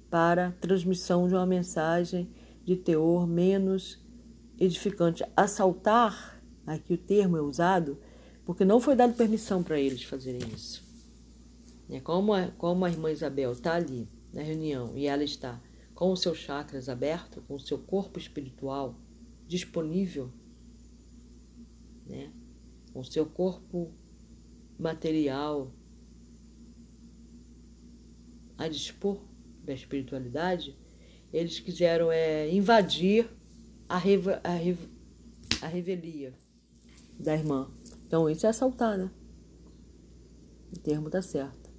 [0.09, 2.29] para transmissão de uma mensagem
[2.65, 4.03] de teor menos
[4.59, 5.23] edificante.
[5.35, 7.97] Assaltar, aqui o termo é usado,
[8.45, 10.83] porque não foi dado permissão para eles fazerem isso.
[11.89, 15.59] É como, a, como a irmã Isabel está ali na reunião e ela está
[15.95, 18.95] com os seus chakras abertos, com o seu corpo espiritual
[19.47, 20.31] disponível,
[22.05, 22.31] né?
[22.93, 23.91] com o seu corpo
[24.77, 25.71] material
[28.57, 29.19] a dispor
[29.63, 30.77] da espiritualidade,
[31.31, 33.29] eles quiseram é, invadir
[33.89, 34.27] a, a, rev,
[35.61, 36.33] a revelia
[37.19, 37.67] da irmã.
[38.07, 39.09] Então isso é assaltar, né?
[40.71, 41.69] O termo está certo.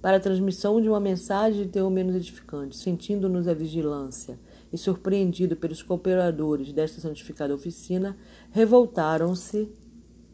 [0.00, 4.38] Para a transmissão de uma mensagem de teor menos edificante, sentindo-nos a vigilância
[4.72, 8.16] e surpreendido pelos cooperadores desta santificada oficina,
[8.50, 9.68] revoltaram-se,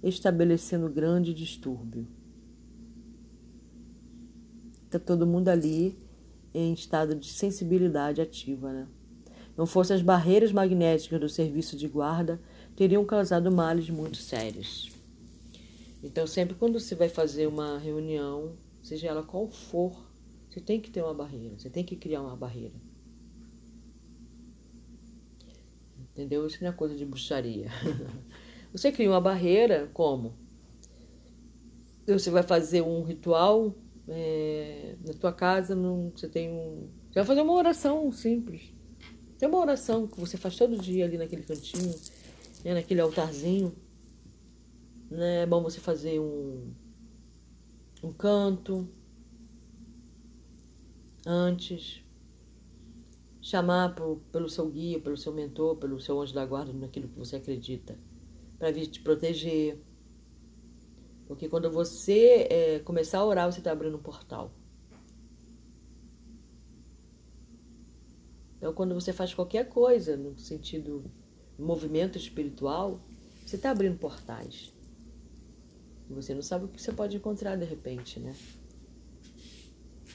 [0.03, 2.07] estabelecendo grande distúrbio.
[4.85, 5.99] Está todo mundo ali
[6.53, 8.73] em estado de sensibilidade ativa.
[8.73, 8.87] Né?
[9.57, 12.41] Não fossem as barreiras magnéticas do serviço de guarda,
[12.75, 14.91] teriam causado males muito sérios.
[16.03, 19.97] Então, sempre quando você vai fazer uma reunião, seja ela qual for,
[20.51, 22.75] você tem que ter uma barreira, você tem que criar uma barreira.
[26.13, 26.47] Entendeu?
[26.47, 27.69] Isso não é coisa de bruxaria.
[28.73, 30.35] Você cria uma barreira como?
[32.07, 33.73] Você vai fazer um ritual
[34.09, 35.77] é, na tua casa
[36.15, 36.89] você tem um.
[37.09, 38.74] Você vai fazer uma oração simples.
[39.39, 41.95] Tem uma oração que você faz todo dia ali naquele cantinho,
[42.65, 43.75] né, naquele altarzinho.
[45.11, 45.43] Né?
[45.43, 46.73] É bom você fazer um,
[48.03, 48.89] um canto
[51.27, 52.03] antes.
[53.41, 53.95] Chamar
[54.33, 57.99] pelo seu guia, pelo seu mentor, pelo seu anjo da guarda, naquilo que você acredita,
[58.59, 59.79] para vir te proteger
[61.27, 64.53] porque quando você é, começar a orar, você está abrindo um portal.
[68.65, 71.05] Então, quando você faz qualquer coisa no sentido
[71.59, 72.99] movimento espiritual,
[73.45, 74.73] você está abrindo portais.
[76.09, 78.35] Você não sabe o que você pode encontrar de repente, né?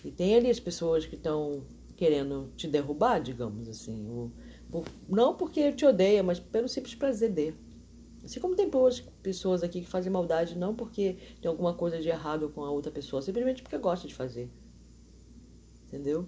[0.03, 1.63] E tem ali as pessoas que estão
[1.95, 4.09] querendo te derrubar, digamos assim.
[4.09, 4.31] Ou,
[4.71, 7.53] por, não porque te odeia, mas pelo simples prazer de.
[8.25, 8.67] Assim como tem
[9.21, 12.91] pessoas aqui que fazem maldade não porque tem alguma coisa de errado com a outra
[12.91, 14.49] pessoa, simplesmente porque gosta de fazer.
[15.85, 16.27] Entendeu?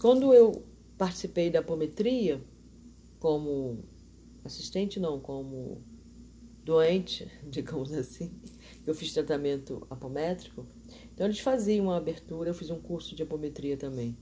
[0.00, 0.64] Quando eu
[0.96, 2.40] participei da apometria,
[3.18, 3.78] como
[4.44, 5.82] assistente, não, como
[6.64, 8.30] doente, digamos assim,
[8.86, 10.66] eu fiz tratamento apométrico,
[11.12, 14.16] então eles faziam uma abertura, eu fiz um curso de apometria também.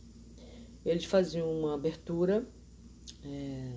[0.84, 2.46] Eles faziam uma abertura.
[3.24, 3.72] É,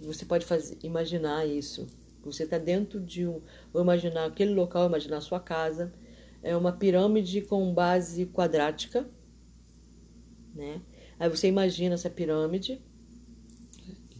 [0.00, 1.86] você pode fazer, imaginar isso.
[2.24, 3.40] Você está dentro de um.
[3.72, 5.92] Vou imaginar aquele local, imaginar a sua casa.
[6.42, 9.08] É uma pirâmide com base quadrática.
[10.54, 10.82] Né?
[11.18, 12.80] Aí você imagina essa pirâmide,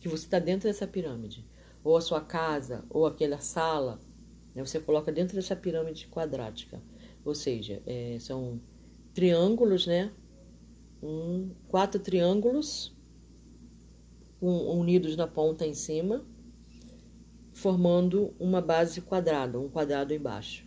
[0.00, 1.46] que você está dentro dessa pirâmide.
[1.84, 4.00] Ou a sua casa, ou aquela sala.
[4.54, 4.64] Né?
[4.64, 6.82] Você coloca dentro dessa pirâmide quadrática.
[7.24, 8.60] Ou seja, é, são
[9.14, 10.12] triângulos, né?
[11.02, 12.96] Um, quatro triângulos
[14.40, 16.24] unidos na ponta em cima,
[17.52, 20.66] formando uma base quadrada, um quadrado embaixo.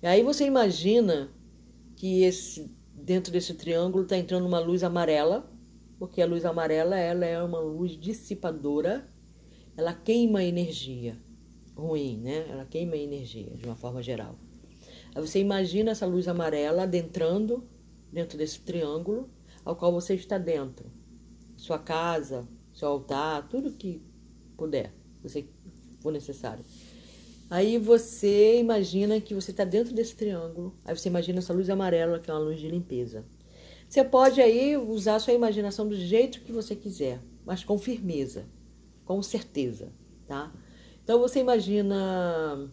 [0.00, 1.32] E aí você imagina
[1.96, 2.70] que esse
[3.10, 5.44] dentro desse triângulo está entrando uma luz amarela,
[5.98, 9.04] porque a luz amarela ela é uma luz dissipadora,
[9.76, 11.18] ela queima energia
[11.74, 12.46] ruim, né?
[12.48, 14.36] Ela queima energia de uma forma geral.
[15.12, 17.68] Aí você imagina essa luz amarela adentrando
[18.12, 19.28] dentro desse triângulo
[19.64, 20.88] ao qual você está dentro.
[21.56, 24.00] Sua casa, seu altar, tudo que
[24.56, 25.48] puder, você
[25.98, 26.64] for necessário.
[27.50, 30.72] Aí você imagina que você está dentro desse triângulo.
[30.84, 33.24] Aí você imagina essa luz amarela, que é uma luz de limpeza.
[33.88, 38.46] Você pode aí usar a sua imaginação do jeito que você quiser, mas com firmeza,
[39.04, 39.92] com certeza,
[40.28, 40.52] tá?
[41.02, 42.70] Então você imagina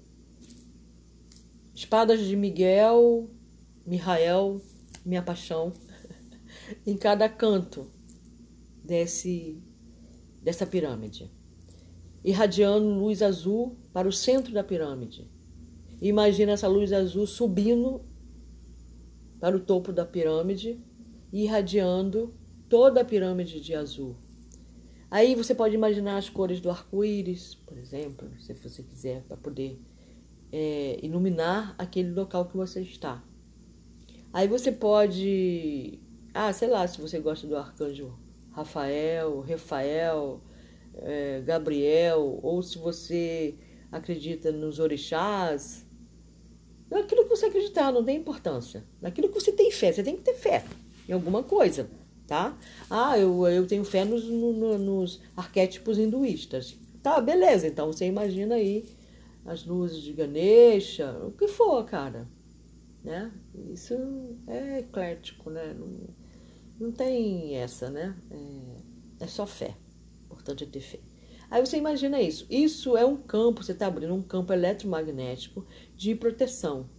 [1.74, 3.28] espadas de Miguel,
[3.84, 4.62] Mihael,
[5.04, 5.74] minha paixão,
[6.86, 7.88] em cada canto
[8.84, 9.60] desse
[10.44, 11.32] dessa pirâmide,
[12.28, 15.26] irradiando luz azul para o centro da pirâmide.
[16.02, 18.02] Imagina essa luz azul subindo
[19.40, 20.78] para o topo da pirâmide
[21.32, 22.34] e irradiando
[22.68, 24.18] toda a pirâmide de azul.
[25.10, 29.80] Aí você pode imaginar as cores do arco-íris, por exemplo, se você quiser, para poder
[30.52, 33.24] é, iluminar aquele local que você está.
[34.34, 35.98] Aí você pode,
[36.34, 38.14] ah, sei lá, se você gosta do arcanjo
[38.52, 40.42] Rafael, Rafael,
[41.02, 43.56] é, Gabriel, ou se você
[43.92, 45.86] acredita nos orixás,
[46.90, 48.84] naquilo que você acreditar, não tem importância.
[49.02, 50.64] Naquilo que você tem fé, você tem que ter fé
[51.08, 51.90] em alguma coisa,
[52.26, 52.58] tá?
[52.90, 56.78] Ah, eu, eu tenho fé nos, no, nos arquétipos hinduístas.
[57.02, 58.86] Tá, beleza, então você imagina aí
[59.46, 62.28] as luzes de Ganesha, o que for, cara.
[63.04, 63.32] Né?
[63.72, 63.94] Isso
[64.48, 65.74] é eclético, né?
[65.74, 66.10] Não,
[66.78, 68.14] não tem essa, né?
[68.30, 69.74] É, é só fé.
[70.48, 71.00] Importante é ter fé.
[71.52, 72.46] Aí você imagina isso.
[72.50, 76.90] Isso é um campo, você está abrindo um campo eletromagnético de proteção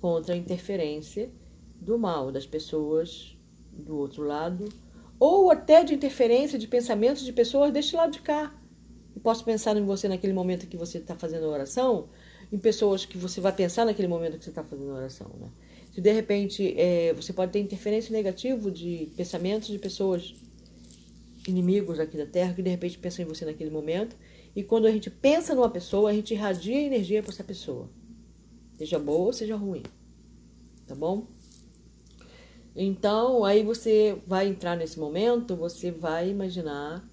[0.00, 1.30] contra a interferência
[1.80, 3.36] do mal, das pessoas
[3.72, 4.68] do outro lado,
[5.18, 8.54] ou até de interferência de pensamentos de pessoas deste lado de cá.
[9.14, 12.08] Eu posso pensar em você naquele momento que você está fazendo a oração,
[12.52, 15.30] em pessoas que você vai pensar naquele momento que você está fazendo a oração.
[15.38, 15.48] Né?
[15.92, 20.34] Se de repente é, você pode ter interferência negativa de pensamentos de pessoas
[21.50, 24.16] inimigos aqui da Terra que de repente pensam em você naquele momento.
[24.56, 27.90] E quando a gente pensa numa pessoa, a gente irradia energia para essa pessoa.
[28.78, 29.82] Seja boa ou seja ruim.
[30.86, 31.26] Tá bom?
[32.74, 37.06] Então, aí você vai entrar nesse momento, você vai imaginar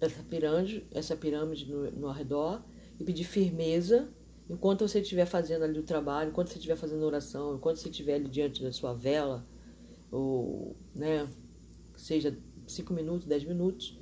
[0.00, 2.62] essa pirâmide, essa pirâmide no, no arredor
[2.98, 4.08] e pedir firmeza
[4.48, 8.14] enquanto você estiver fazendo ali o trabalho, enquanto você estiver fazendo oração, enquanto você estiver
[8.14, 9.46] ali diante da sua vela,
[10.10, 11.28] ou, né,
[11.96, 12.36] seja
[12.68, 13.98] cinco minutos, dez minutos,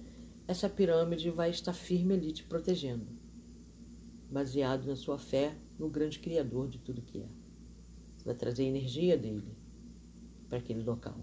[0.47, 3.07] essa pirâmide vai estar firme ali te protegendo,
[4.31, 7.27] baseado na sua fé no grande Criador de tudo que é.
[8.17, 9.57] Você vai trazer a energia dele
[10.49, 11.17] para aquele local.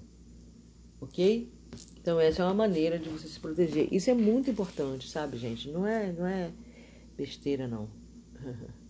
[1.00, 1.52] Ok?
[2.00, 3.88] Então essa é uma maneira de você se proteger.
[3.92, 5.70] Isso é muito importante, sabe, gente?
[5.70, 6.52] Não é, não é
[7.18, 7.90] besteira não.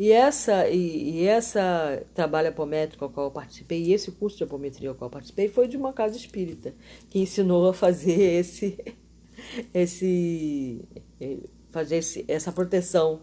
[0.00, 4.44] e essa e, e, essa trabalho apométrico ao qual eu participei, e esse curso de
[4.44, 6.74] apometria ao qual eu participei foi de uma casa espírita
[7.10, 8.78] que ensinou a fazer esse
[9.74, 10.88] esse
[11.70, 13.20] fazer esse, essa proteção.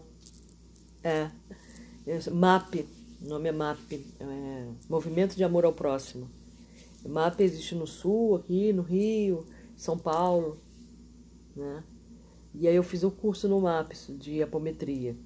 [1.02, 1.28] É,
[2.32, 2.86] MAP,
[3.22, 6.30] o nome é MAP, é, Movimento de Amor ao Próximo.
[7.04, 9.44] MAP existe no Sul, aqui no Rio,
[9.76, 10.56] São Paulo,
[11.56, 11.82] né?
[12.54, 15.16] E aí eu fiz um curso no MAPS de apometria.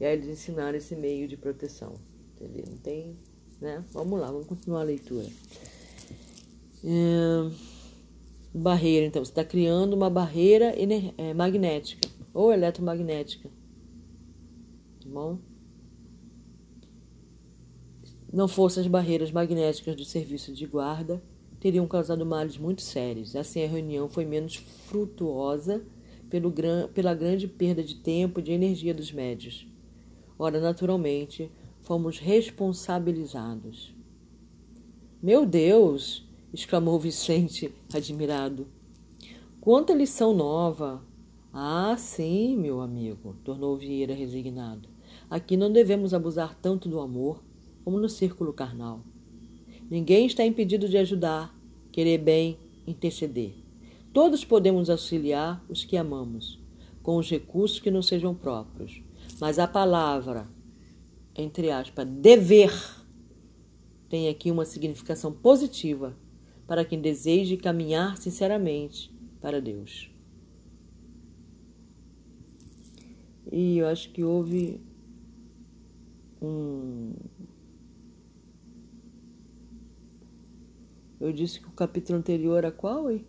[0.00, 1.94] E aí eles ensinaram esse meio de proteção.
[2.34, 2.64] Entendeu?
[2.68, 3.16] Não tem,
[3.60, 3.84] né?
[3.92, 5.28] Vamos lá, vamos continuar a leitura.
[6.84, 7.50] É...
[8.56, 10.74] Barreira, então, você está criando uma barreira
[11.18, 13.48] é, magnética ou eletromagnética.
[15.02, 15.38] Tá bom?
[18.34, 21.22] não fossem as barreiras magnéticas do serviço de guarda,
[21.60, 23.36] teriam causado males muito sérios.
[23.36, 25.84] Assim, a reunião foi menos frutuosa
[26.28, 29.68] pelo gran, pela grande perda de tempo e de energia dos médios.
[30.38, 31.50] Ora, naturalmente,
[31.82, 33.94] fomos responsabilizados.
[35.22, 36.24] Meu Deus!
[36.52, 38.66] exclamou Vicente, admirado.
[39.60, 41.02] Quanta lição nova!
[41.52, 44.88] Ah, sim, meu amigo, tornou Vieira resignado.
[45.30, 47.42] Aqui não devemos abusar tanto do amor
[47.84, 49.00] como no círculo carnal.
[49.88, 51.54] Ninguém está impedido de ajudar,
[51.92, 53.54] querer bem, interceder.
[54.12, 56.58] Todos podemos auxiliar os que amamos,
[57.02, 59.03] com os recursos que não sejam próprios.
[59.40, 60.48] Mas a palavra,
[61.34, 62.72] entre aspas, dever,
[64.08, 66.16] tem aqui uma significação positiva
[66.66, 70.10] para quem deseje caminhar sinceramente para Deus.
[73.50, 74.80] E eu acho que houve
[76.40, 77.12] um,
[81.24, 83.24] Eu disse que o capítulo anterior era qual, hein?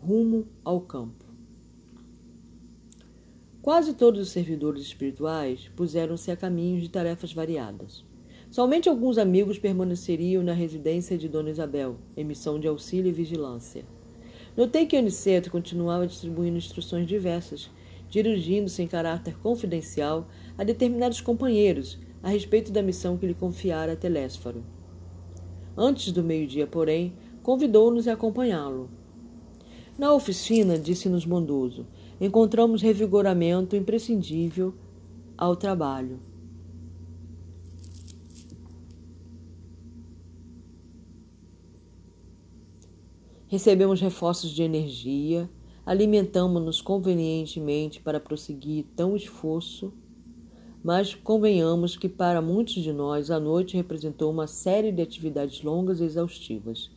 [0.06, 1.24] rumo ao campo.
[3.60, 8.04] Quase todos os servidores espirituais puseram-se a caminhos de tarefas variadas.
[8.48, 13.84] Somente alguns amigos permaneceriam na residência de Dona Isabel, em missão de auxílio e vigilância.
[14.56, 17.68] Notei que Aniceto continuava distribuindo instruções diversas,
[18.08, 24.64] dirigindo-se em caráter confidencial a determinados companheiros a respeito da missão que lhe confiara Telésforo.
[25.76, 28.90] Antes do meio-dia, porém, convidou-nos a acompanhá-lo.
[29.98, 31.86] Na oficina, disse-nos bondoso,
[32.20, 34.74] encontramos revigoramento imprescindível
[35.36, 36.18] ao trabalho.
[43.48, 45.48] Recebemos reforços de energia,
[45.86, 49.94] alimentamos-nos convenientemente para prosseguir tão esforço,
[50.82, 56.00] mas convenhamos que para muitos de nós a noite representou uma série de atividades longas
[56.00, 56.90] e exaustivas.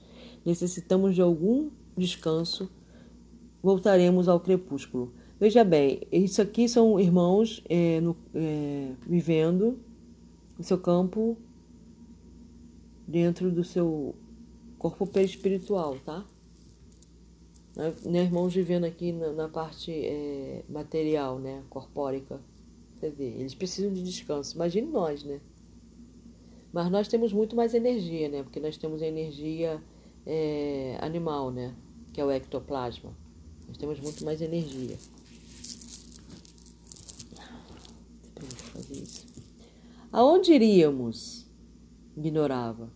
[0.43, 2.69] Necessitamos de algum descanso
[3.61, 5.13] voltaremos ao crepúsculo.
[5.39, 9.79] Veja bem, isso aqui são irmãos é, no, é, vivendo
[10.57, 11.37] no seu campo
[13.07, 14.15] dentro do seu
[14.77, 16.25] corpo perispiritual, tá?
[17.75, 21.63] Né, irmãos vivendo aqui na, na parte é, material, né?
[21.69, 22.39] Corpórica.
[22.95, 24.55] Você vê, eles precisam de descanso.
[24.55, 25.39] Imagine nós, né?
[26.73, 28.43] Mas nós temos muito mais energia, né?
[28.43, 29.81] Porque nós temos a energia
[30.25, 31.73] é, animal, né?
[32.13, 33.15] Que é o ectoplasma.
[33.67, 34.97] Nós temos muito mais energia.
[40.11, 41.45] Aonde iríamos?
[42.17, 42.91] Ignorava.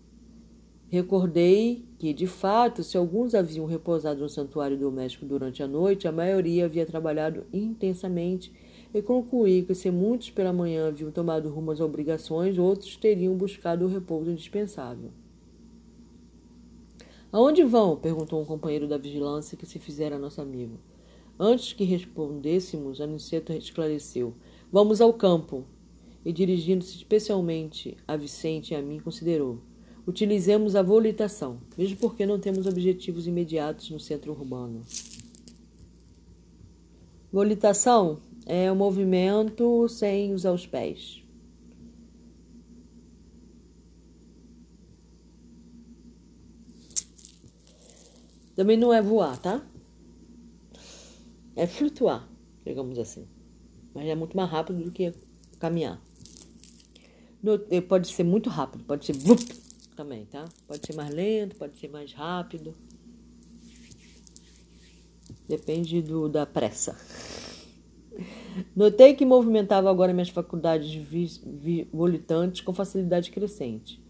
[0.94, 6.12] Recordei que, de fato, se alguns haviam repousado no santuário doméstico durante a noite, a
[6.12, 8.54] maioria havia trabalhado intensamente
[8.94, 13.86] e concluí que, se muitos pela manhã haviam tomado rumo às obrigações, outros teriam buscado
[13.86, 15.10] o repouso indispensável.
[17.32, 17.96] Aonde vão?
[17.96, 20.78] perguntou um companheiro da vigilância que se fizera nosso amigo.
[21.40, 24.36] Antes que respondêssemos, Aniceto esclareceu:
[24.72, 25.66] Vamos ao campo.
[26.24, 29.58] E dirigindo-se especialmente a Vicente e a mim, considerou:
[30.06, 34.82] Utilizemos a volitação, mesmo porque não temos objetivos imediatos no centro urbano.
[37.32, 41.24] Volitação é um movimento sem usar os pés.
[48.56, 49.66] Também não é voar, tá?
[51.56, 52.30] É flutuar,
[52.64, 53.26] digamos assim.
[53.96, 55.14] Mas é muito mais rápido do que
[55.58, 56.00] caminhar.
[57.88, 59.14] Pode ser muito rápido, pode ser
[59.94, 60.46] também, tá?
[60.68, 62.74] Pode ser mais lento, pode ser mais rápido.
[65.48, 66.98] Depende do, da pressa.
[68.76, 71.02] Notei que movimentava agora minhas faculdades
[71.92, 74.02] volitantes com facilidade crescente.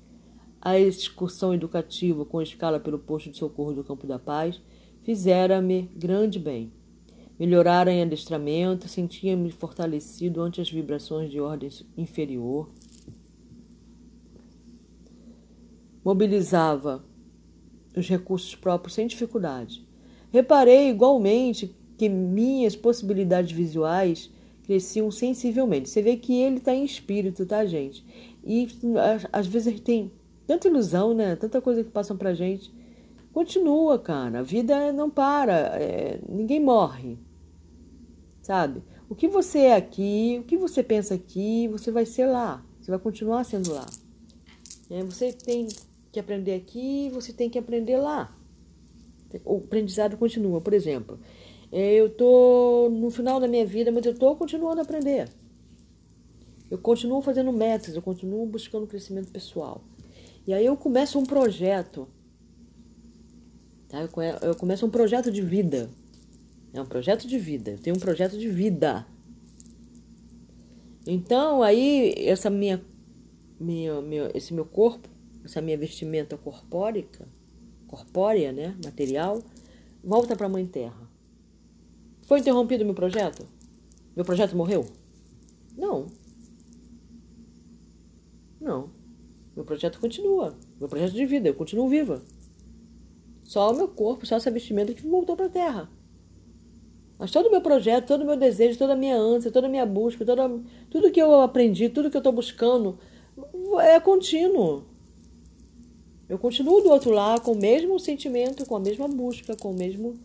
[0.62, 4.62] A excursão educativa com escala pelo posto de socorro do Campo da Paz
[5.04, 6.72] fizera-me grande bem.
[7.38, 12.70] Melhorara em adestramento, sentia-me fortalecido ante as vibrações de ordem inferior.
[16.04, 17.04] Mobilizava
[17.96, 19.88] os recursos próprios sem dificuldade.
[20.32, 24.30] Reparei igualmente que minhas possibilidades visuais
[24.64, 25.90] cresciam sensivelmente.
[25.90, 28.04] Você vê que ele está em espírito, tá, gente?
[28.44, 28.68] E
[29.32, 30.12] às vezes ele tem
[30.46, 31.36] Tanta ilusão, né?
[31.36, 32.72] Tanta coisa que passam pra gente.
[33.32, 34.40] Continua, cara.
[34.40, 35.54] A vida não para.
[35.82, 37.18] É, ninguém morre.
[38.42, 38.84] Sabe?
[39.10, 42.64] O que você é aqui, o que você pensa aqui, você vai ser lá.
[42.82, 43.86] Você vai continuar sendo lá.
[44.90, 45.68] É, você tem
[46.14, 48.34] que aprender aqui, você tem que aprender lá.
[49.44, 50.62] O aprendizado continua.
[50.62, 51.20] Por exemplo,
[51.72, 55.28] eu tô no final da minha vida, mas eu tô continuando a aprender.
[56.70, 59.84] Eu continuo fazendo metas, eu continuo buscando crescimento pessoal.
[60.46, 62.08] E aí eu começo um projeto.
[63.90, 64.08] Tá?
[64.42, 65.90] Eu começo um projeto de vida.
[66.74, 67.72] É um projeto de vida.
[67.72, 69.06] Eu tenho um projeto de vida.
[71.08, 72.82] Então, aí, essa minha,
[73.60, 75.10] minha, minha, esse meu corpo,
[75.44, 77.28] essa minha vestimenta corpórica,
[77.88, 79.42] corpórea, né, material,
[80.04, 81.10] volta para a Mãe Terra.
[82.28, 83.48] Foi interrompido meu projeto?
[84.16, 84.86] Meu projeto morreu?
[85.78, 86.08] Não.
[88.60, 88.90] Não.
[89.56, 90.56] Meu projeto continua.
[90.80, 92.22] Meu projeto de vida, eu continuo viva.
[93.44, 95.90] Só o meu corpo, só essa vestimenta que voltou para a Terra.
[97.20, 99.70] Mas todo o meu projeto, todo o meu desejo, toda a minha ânsia, toda a
[99.70, 100.50] minha busca, toda,
[100.90, 102.98] tudo que eu aprendi, tudo que eu estou buscando,
[103.82, 104.86] é contínuo.
[106.28, 109.78] Eu continuo do outro lado com o mesmo sentimento, com a mesma busca, com o
[109.78, 110.18] mesmo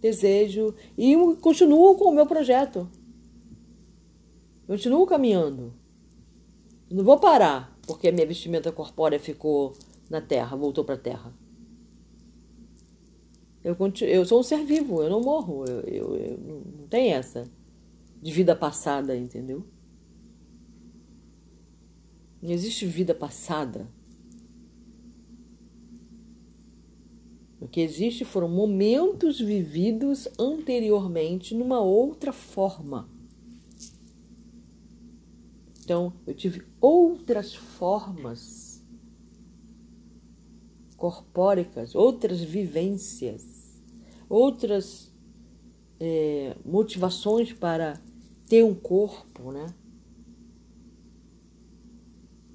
[0.00, 2.88] desejo e continuo com o meu projeto.
[4.66, 5.72] Continuo caminhando.
[6.90, 9.74] Não vou parar porque a minha vestimenta corpórea ficou
[10.08, 11.34] na terra, voltou para a terra.
[13.64, 15.64] Eu, continuo, eu sou um ser vivo, eu não morro.
[15.64, 17.48] Eu, eu, eu não tem essa
[18.20, 19.64] de vida passada, entendeu?
[22.40, 23.88] Não existe vida passada.
[27.72, 33.08] Que existe foram momentos vividos anteriormente numa outra forma.
[35.82, 38.84] Então, eu tive outras formas
[40.98, 43.82] corpóricas, outras vivências,
[44.28, 45.10] outras
[45.98, 47.98] é, motivações para
[48.50, 49.74] ter um corpo, né?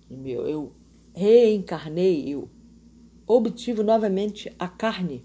[0.09, 0.71] Eu, eu
[1.13, 2.47] reencarnei, eu
[3.27, 5.23] obtive novamente a carne,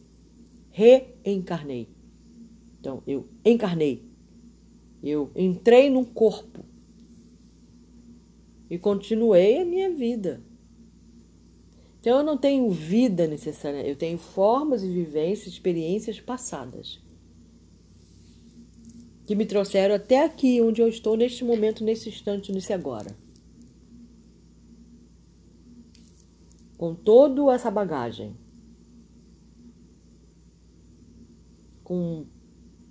[0.71, 1.89] reencarnei.
[2.81, 4.05] Então, eu encarnei,
[5.03, 6.65] eu entrei num corpo
[8.69, 10.43] e continuei a minha vida.
[12.01, 17.01] Então, eu não tenho vida necessária, eu tenho formas e vivências, experiências passadas
[19.25, 23.17] que me trouxeram até aqui, onde eu estou neste momento, nesse instante, nesse agora.
[26.83, 28.37] Com toda essa bagagem,
[31.85, 32.27] com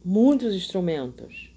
[0.02, 1.54] muitos instrumentos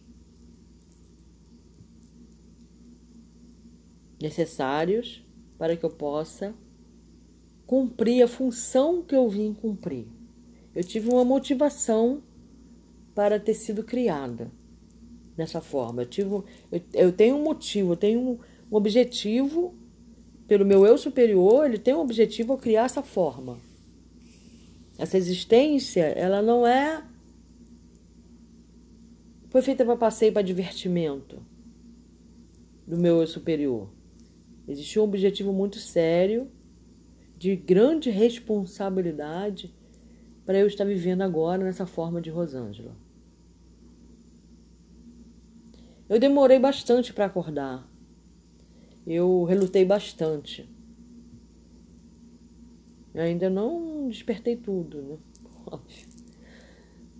[4.21, 5.25] necessários
[5.57, 6.53] para que eu possa
[7.69, 10.09] cumprir a função que eu vim cumprir.
[10.75, 12.21] Eu tive uma motivação
[13.15, 14.51] para ter sido criada
[15.37, 16.03] dessa forma.
[16.03, 18.39] Eu, tive, eu, eu tenho um motivo, eu tenho um,
[18.73, 19.84] um objetivo
[20.47, 23.59] pelo meu eu superior, ele tem um objetivo ao criar essa forma.
[24.99, 27.03] Essa existência, ela não é
[29.49, 31.41] foi feita para passeio para divertimento
[32.87, 33.89] do meu eu superior.
[34.67, 36.51] Existiu um objetivo muito sério,
[37.39, 39.73] de grande responsabilidade
[40.45, 42.97] para eu estar vivendo agora nessa forma de Rosângela.
[46.09, 47.89] Eu demorei bastante para acordar
[49.07, 50.69] eu relutei bastante.
[53.15, 55.19] Ainda não despertei tudo, né?
[55.67, 56.07] Óbvio.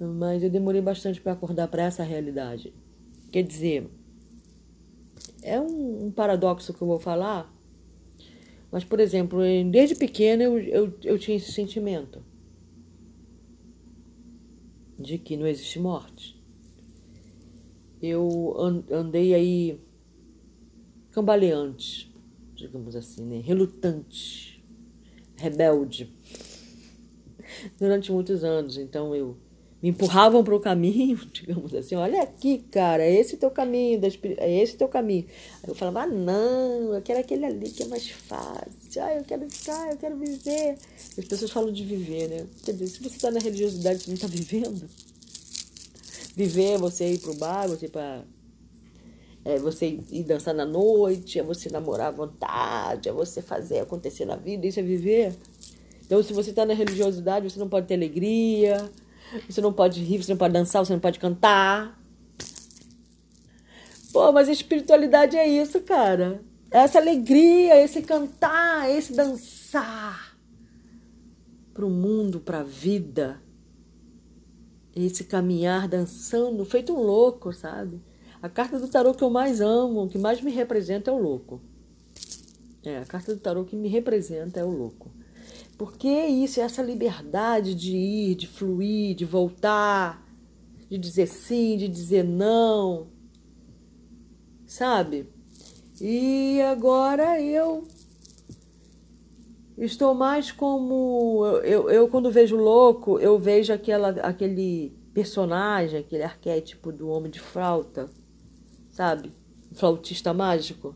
[0.01, 2.75] Mas eu demorei bastante para acordar para essa realidade.
[3.31, 3.89] Quer dizer,
[5.43, 7.53] é um, um, paradoxo que eu vou falar,
[8.73, 12.23] mas, por exemplo, desde pequena eu, eu, eu tinha esse sentimento
[14.99, 16.43] de que não existe morte.
[18.03, 18.55] Eu
[18.91, 19.81] andei aí
[21.15, 22.13] cambaleante,
[22.57, 23.41] digamos assim, né?
[23.41, 24.63] relutante,
[25.37, 26.13] rebelde,
[27.79, 28.77] durante muitos anos.
[28.77, 29.37] Então eu
[29.81, 34.01] me empurravam para o caminho, digamos assim, olha aqui, cara, é esse teu caminho,
[34.39, 35.27] é esse teu caminho.
[35.63, 39.25] Aí eu falava, ah, não, eu quero aquele ali que é mais fácil, ah, eu
[39.25, 40.79] quero ficar, eu quero viver.
[41.17, 42.47] As pessoas falam de viver, né?
[42.65, 44.89] Quer dizer, se você está na religiosidade, você não está vivendo.
[46.35, 48.25] Viver é você ir para o bar, você ir para
[49.45, 54.25] é você ir dançar na noite, é você namorar à vontade, é você fazer acontecer
[54.25, 55.37] na vida, isso é viver.
[56.07, 58.91] Então, se você está na religiosidade, você não pode ter alegria,
[59.49, 62.01] você não pode rir, você não pode dançar, você não pode cantar.
[64.13, 66.41] Pô, mas a espiritualidade é isso, cara.
[66.71, 70.37] É essa alegria, esse cantar, esse dançar
[71.75, 73.43] para o mundo, para a vida.
[74.95, 78.01] Esse caminhar dançando, feito um louco, sabe?
[78.45, 81.63] A carta do tarô que eu mais amo, que mais me representa é o louco.
[82.85, 85.11] É, a carta do tarô que me representa é o louco.
[85.79, 90.23] Porque é isso, é essa liberdade de ir, de fluir, de voltar,
[90.91, 93.07] de dizer sim, de dizer não.
[94.67, 95.27] Sabe?
[95.99, 97.89] E agora eu
[99.79, 101.47] estou mais como.
[101.65, 107.41] Eu, eu, quando vejo louco, eu vejo aquela, aquele personagem, aquele arquétipo do homem de
[107.41, 108.11] flauta
[108.95, 109.33] sabe?
[109.73, 110.95] Flautista mágico.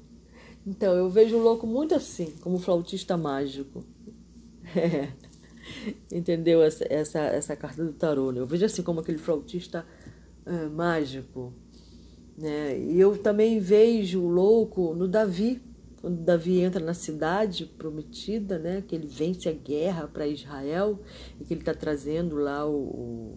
[0.64, 3.84] Então, eu vejo o louco muito assim, como flautista mágico.
[4.76, 5.08] É.
[6.12, 6.62] Entendeu?
[6.62, 8.38] Essa, essa, essa carta do tarô, né?
[8.38, 9.84] Eu vejo assim como aquele flautista
[10.44, 11.54] é, mágico.
[12.36, 12.78] Né?
[12.78, 15.62] E eu também vejo o louco no Davi,
[16.02, 18.82] quando Davi entra na cidade prometida, né?
[18.86, 21.00] Que ele vence a guerra para Israel
[21.40, 23.36] e que ele está trazendo lá o, o...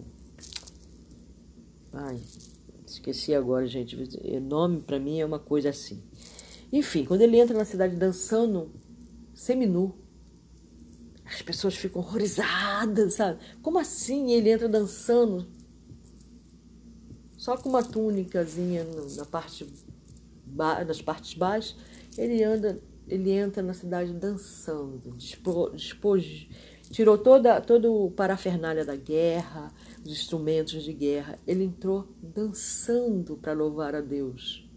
[1.94, 2.20] Ai,
[2.92, 3.96] Esqueci agora, gente.
[3.96, 6.02] O nome para mim é uma coisa assim.
[6.72, 8.70] Enfim, quando ele entra na cidade dançando
[9.34, 9.94] seminu,
[11.24, 13.38] as pessoas ficam horrorizadas, sabe?
[13.62, 15.46] Como assim ele entra dançando
[17.36, 18.84] só com uma túnicazinha
[19.16, 19.66] na parte
[20.86, 21.74] nas partes baixas,
[22.16, 22.78] ele anda,
[23.08, 25.72] ele entra na cidade dançando, dispo,
[26.90, 29.72] tirou toda todo o parafernália da guerra,
[30.04, 31.38] os instrumentos de guerra.
[31.46, 34.68] Ele entrou dançando para louvar a Deus.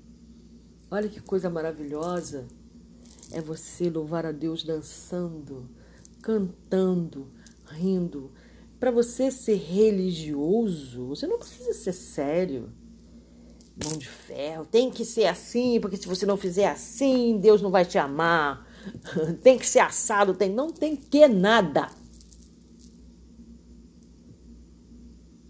[0.90, 2.48] Olha que coisa maravilhosa
[3.32, 5.70] é você louvar a Deus dançando,
[6.22, 7.28] cantando,
[7.68, 8.32] rindo.
[8.80, 12.72] Para você ser religioso, você não precisa ser sério.
[13.84, 17.72] Mão de ferro, tem que ser assim, porque se você não fizer assim, Deus não
[17.72, 18.66] vai te amar.
[19.44, 21.90] Tem que ser assado, tem, não tem que nada.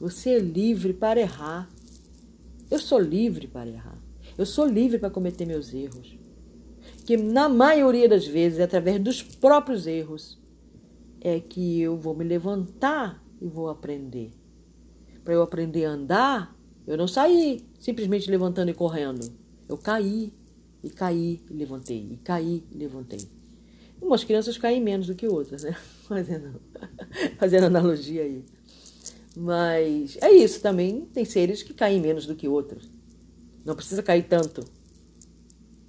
[0.05, 1.67] Você é livre para errar.
[2.69, 3.97] Eu sou livre para errar.
[4.37, 6.15] Eu sou livre para cometer meus erros.
[7.07, 10.39] Que na maioria das vezes, através dos próprios erros,
[11.19, 14.31] é que eu vou me levantar e vou aprender.
[15.23, 19.27] Para eu aprender a andar, eu não saí simplesmente levantando e correndo.
[19.67, 20.31] Eu caí,
[20.83, 23.27] e caí, e levantei, e caí, e levantei.
[23.99, 25.75] Umas crianças caem menos do que outras, né?
[26.07, 26.61] Fazendo,
[27.39, 28.45] fazendo analogia aí.
[29.35, 31.05] Mas é isso também.
[31.13, 32.89] Tem seres que caem menos do que outros.
[33.65, 34.63] Não precisa cair tanto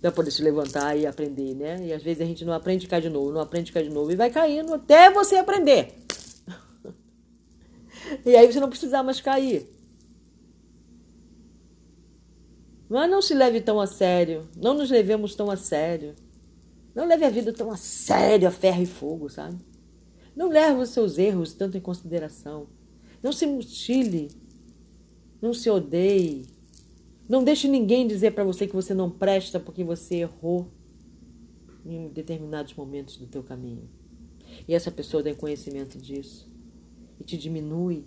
[0.00, 1.86] para poder se levantar e aprender, né?
[1.86, 4.10] E às vezes a gente não aprende cai de novo, não aprende cai de novo
[4.10, 5.94] e vai caindo até você aprender.
[8.24, 9.68] e aí você não precisa mais cair.
[12.88, 14.48] Mas não se leve tão a sério.
[14.56, 16.14] Não nos levemos tão a sério.
[16.94, 19.58] Não leve a vida tão a sério, a ferro e fogo, sabe?
[20.36, 22.68] Não leve os seus erros tanto em consideração.
[23.26, 24.30] Não se mutile.
[25.42, 26.46] Não se odeie.
[27.28, 30.70] Não deixe ninguém dizer para você que você não presta porque você errou
[31.84, 33.90] em determinados momentos do teu caminho.
[34.68, 36.48] E essa pessoa tem conhecimento disso
[37.18, 38.04] e te diminui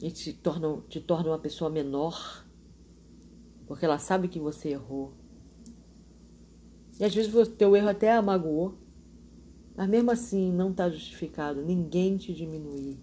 [0.00, 2.42] e te torna, te torna uma pessoa menor
[3.66, 5.12] porque ela sabe que você errou.
[6.98, 8.78] E às vezes o teu erro até a magoou,
[9.76, 12.98] mas mesmo assim não está justificado ninguém te diminuir,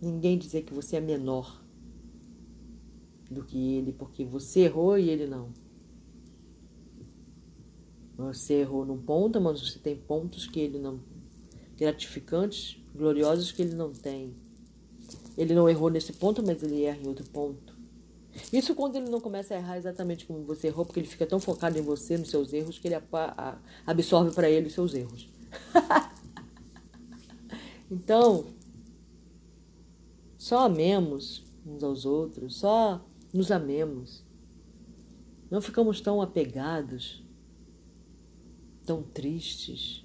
[0.00, 1.62] ninguém dizer que você é menor
[3.30, 5.50] do que ele, porque você errou e ele não.
[8.16, 11.00] Você errou num ponto, mas você tem pontos que ele não.
[11.76, 14.32] gratificantes, gloriosos que ele não tem.
[15.36, 17.74] Ele não errou nesse ponto, mas ele erra em outro ponto.
[18.52, 21.40] Isso quando ele não começa a errar exatamente como você errou, porque ele fica tão
[21.40, 22.96] focado em você, nos seus erros, que ele
[23.86, 25.28] absorve para ele os seus erros.
[27.90, 28.46] então,
[30.36, 34.24] só amemos uns aos outros, só nos amemos.
[35.50, 37.24] Não ficamos tão apegados,
[38.84, 40.04] tão tristes,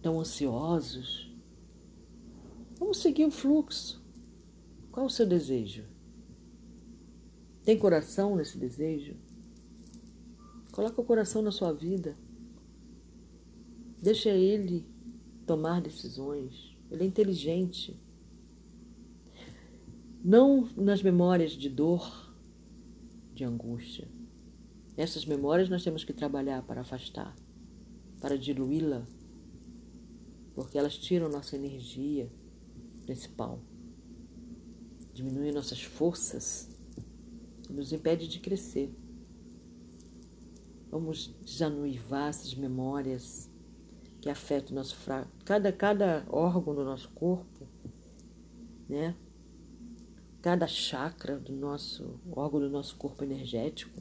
[0.00, 1.30] tão ansiosos.
[2.78, 4.02] Vamos seguir o fluxo.
[4.90, 5.84] Qual o seu desejo?
[7.64, 9.16] Tem coração nesse desejo?
[10.72, 12.16] Coloca o coração na sua vida.
[14.02, 14.84] Deixa ele
[15.46, 16.76] tomar decisões.
[16.90, 17.96] Ele é inteligente
[20.24, 22.34] não nas memórias de dor,
[23.32, 24.08] de angústia.
[24.96, 27.34] Essas memórias nós temos que trabalhar para afastar,
[28.20, 29.06] para diluí-la,
[30.54, 32.28] porque elas tiram nossa energia
[33.06, 33.60] principal,
[35.14, 36.68] diminuem nossas forças
[37.70, 38.92] e nos impede de crescer.
[40.90, 43.51] Vamos desanuivar essas memórias
[44.22, 47.66] que afetam o nosso fraco, cada, cada órgão do nosso corpo,
[48.88, 49.16] né?
[50.40, 54.00] cada chakra do nosso órgão do nosso corpo energético,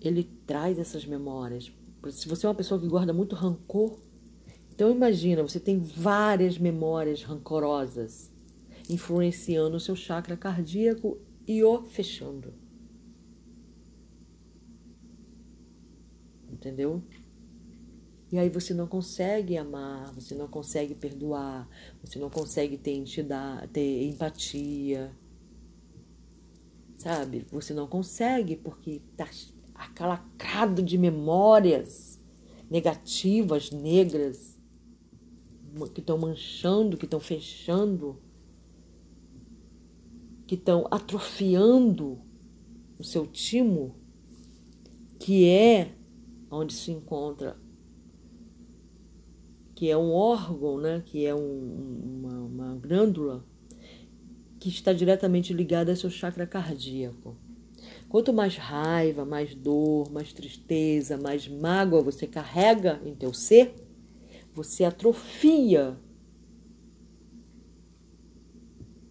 [0.00, 1.72] ele traz essas memórias.
[2.10, 3.98] Se você é uma pessoa que guarda muito rancor,
[4.70, 8.30] então imagina, você tem várias memórias rancorosas
[8.90, 12.52] influenciando o seu chakra cardíaco e o fechando.
[16.52, 17.02] Entendeu?
[18.30, 21.68] E aí você não consegue amar, você não consegue perdoar,
[22.02, 25.16] você não consegue ter entidade, ter empatia.
[26.98, 27.46] Sabe?
[27.52, 29.28] Você não consegue porque está
[29.74, 32.20] acalacrado de memórias
[32.68, 34.58] negativas, negras,
[35.94, 38.20] que estão manchando, que estão fechando,
[40.46, 42.18] que estão atrofiando
[42.98, 43.94] o seu timo,
[45.18, 45.94] que é
[46.50, 47.56] onde se encontra
[49.76, 53.44] que é um órgão, né, que é um, uma, uma glândula
[54.58, 57.36] que está diretamente ligada ao seu chakra cardíaco.
[58.08, 63.74] Quanto mais raiva, mais dor, mais tristeza, mais mágoa você carrega em teu ser,
[64.54, 65.98] você atrofia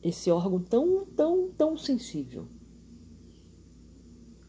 [0.01, 2.47] esse órgão tão, tão, tão sensível.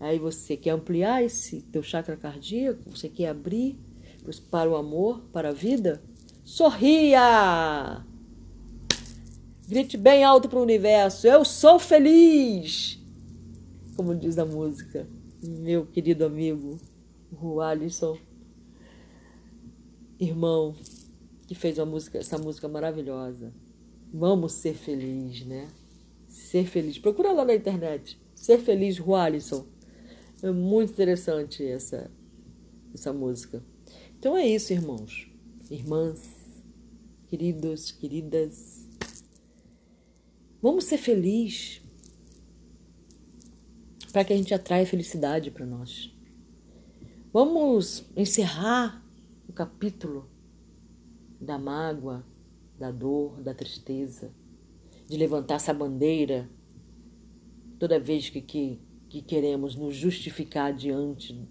[0.00, 3.78] Aí você quer ampliar esse teu chakra cardíaco, você quer abrir,
[4.50, 6.02] para o amor, para a vida,
[6.44, 8.04] sorria!
[9.68, 12.98] Grite bem alto para o universo: Eu sou feliz!
[13.96, 15.08] Como diz a música,
[15.42, 16.78] meu querido amigo,
[17.40, 18.18] o Alisson,
[20.20, 20.74] irmão,
[21.46, 23.52] que fez uma música, essa música maravilhosa.
[24.12, 25.68] Vamos ser felizes, né?
[26.28, 26.98] Ser feliz.
[26.98, 28.20] Procura lá na internet.
[28.34, 29.66] Ser feliz, Alisson.
[30.42, 32.10] É muito interessante essa,
[32.94, 33.62] essa música.
[34.18, 35.28] Então é isso, irmãos,
[35.70, 36.28] irmãs,
[37.28, 38.88] queridos, queridas.
[40.60, 41.82] Vamos ser felizes
[44.12, 46.10] para que a gente atraia felicidade para nós.
[47.30, 49.04] Vamos encerrar
[49.46, 50.26] o capítulo
[51.38, 52.24] da mágoa,
[52.78, 54.32] da dor, da tristeza,
[55.06, 56.48] de levantar essa bandeira
[57.78, 61.46] toda vez que, que, que queremos nos justificar diante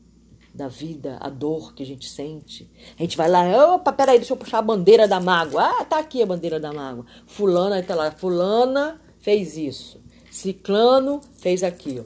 [0.55, 2.71] da vida, a dor que a gente sente.
[2.97, 5.61] A gente vai lá, opa, peraí, deixa eu puxar a bandeira da mágoa.
[5.63, 7.05] Ah, tá aqui a bandeira da mágoa.
[7.27, 10.01] Fulana, tá lá, fulana fez isso.
[10.31, 12.05] Ciclano fez aquilo.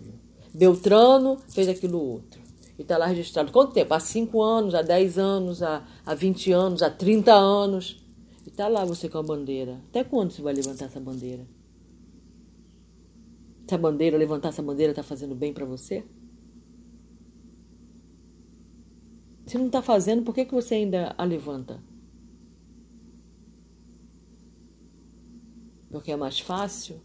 [0.52, 2.42] Beltrano fez aquilo outro.
[2.78, 3.52] E está lá registrado.
[3.52, 3.94] Quanto tempo?
[3.94, 8.04] Há 5 anos, há 10 anos, há, há 20 anos, há 30 anos.
[8.46, 9.80] E está lá você com a bandeira.
[9.90, 11.46] Até quando você vai levantar essa bandeira?
[13.68, 16.04] Essa bandeira, levantar essa bandeira está fazendo bem para você?
[19.50, 21.84] Se não está fazendo, por que, que você ainda a levanta?
[25.90, 27.02] Porque é mais fácil?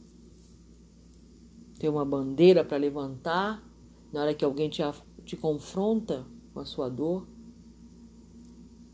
[1.84, 3.62] ter uma bandeira para levantar
[4.10, 4.82] na hora que alguém te,
[5.22, 7.26] te confronta com a sua dor.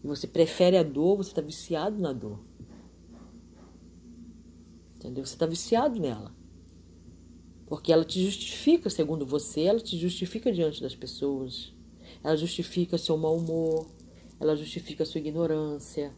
[0.03, 2.41] E você prefere a dor, você está viciado na dor.
[4.97, 5.25] Entendeu?
[5.25, 6.35] Você está viciado nela.
[7.67, 11.73] Porque ela te justifica, segundo você, ela te justifica diante das pessoas.
[12.23, 13.87] Ela justifica seu mau humor,
[14.39, 16.13] ela justifica sua ignorância,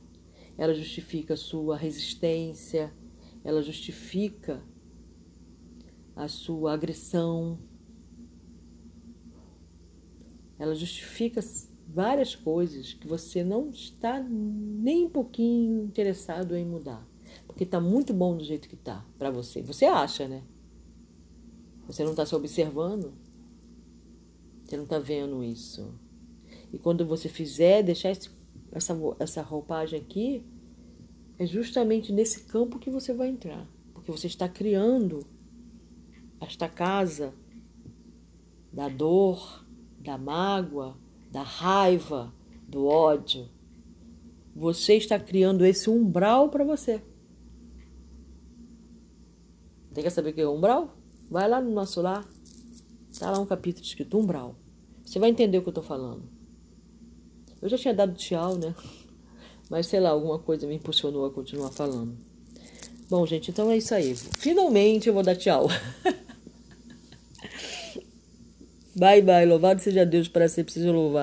[0.58, 2.92] ela justifica sua resistência,
[3.44, 4.62] ela justifica
[6.14, 7.58] a sua agressão.
[10.58, 11.40] Ela justifica
[11.88, 17.06] várias coisas que você não está nem um pouquinho interessado em mudar.
[17.46, 19.62] Porque está muito bom do jeito que está para você.
[19.62, 20.42] Você acha, né?
[21.86, 23.12] Você não está se observando.
[24.72, 25.92] Você não está vendo isso.
[26.72, 28.30] E quando você fizer, deixar esse,
[28.72, 30.42] essa, essa roupagem aqui,
[31.38, 33.68] é justamente nesse campo que você vai entrar.
[33.92, 35.26] Porque você está criando
[36.40, 37.34] esta casa
[38.72, 39.62] da dor,
[39.98, 40.96] da mágoa,
[41.30, 42.32] da raiva,
[42.66, 43.50] do ódio.
[44.56, 47.02] Você está criando esse umbral para você.
[49.92, 50.96] Tem que saber o que é umbral?
[51.30, 52.26] Vai lá no nosso lar.
[53.10, 54.56] Está lá um capítulo escrito umbral.
[55.12, 56.22] Você vai entender o que eu estou falando.
[57.60, 58.74] Eu já tinha dado tchau, né?
[59.68, 62.16] Mas sei lá, alguma coisa me impulsionou a continuar falando.
[63.10, 64.16] Bom, gente, então é isso aí.
[64.16, 65.68] Finalmente eu vou dar tchau.
[68.96, 69.44] Bye, bye.
[69.44, 71.20] Louvado seja Deus, para sempre seja louvado.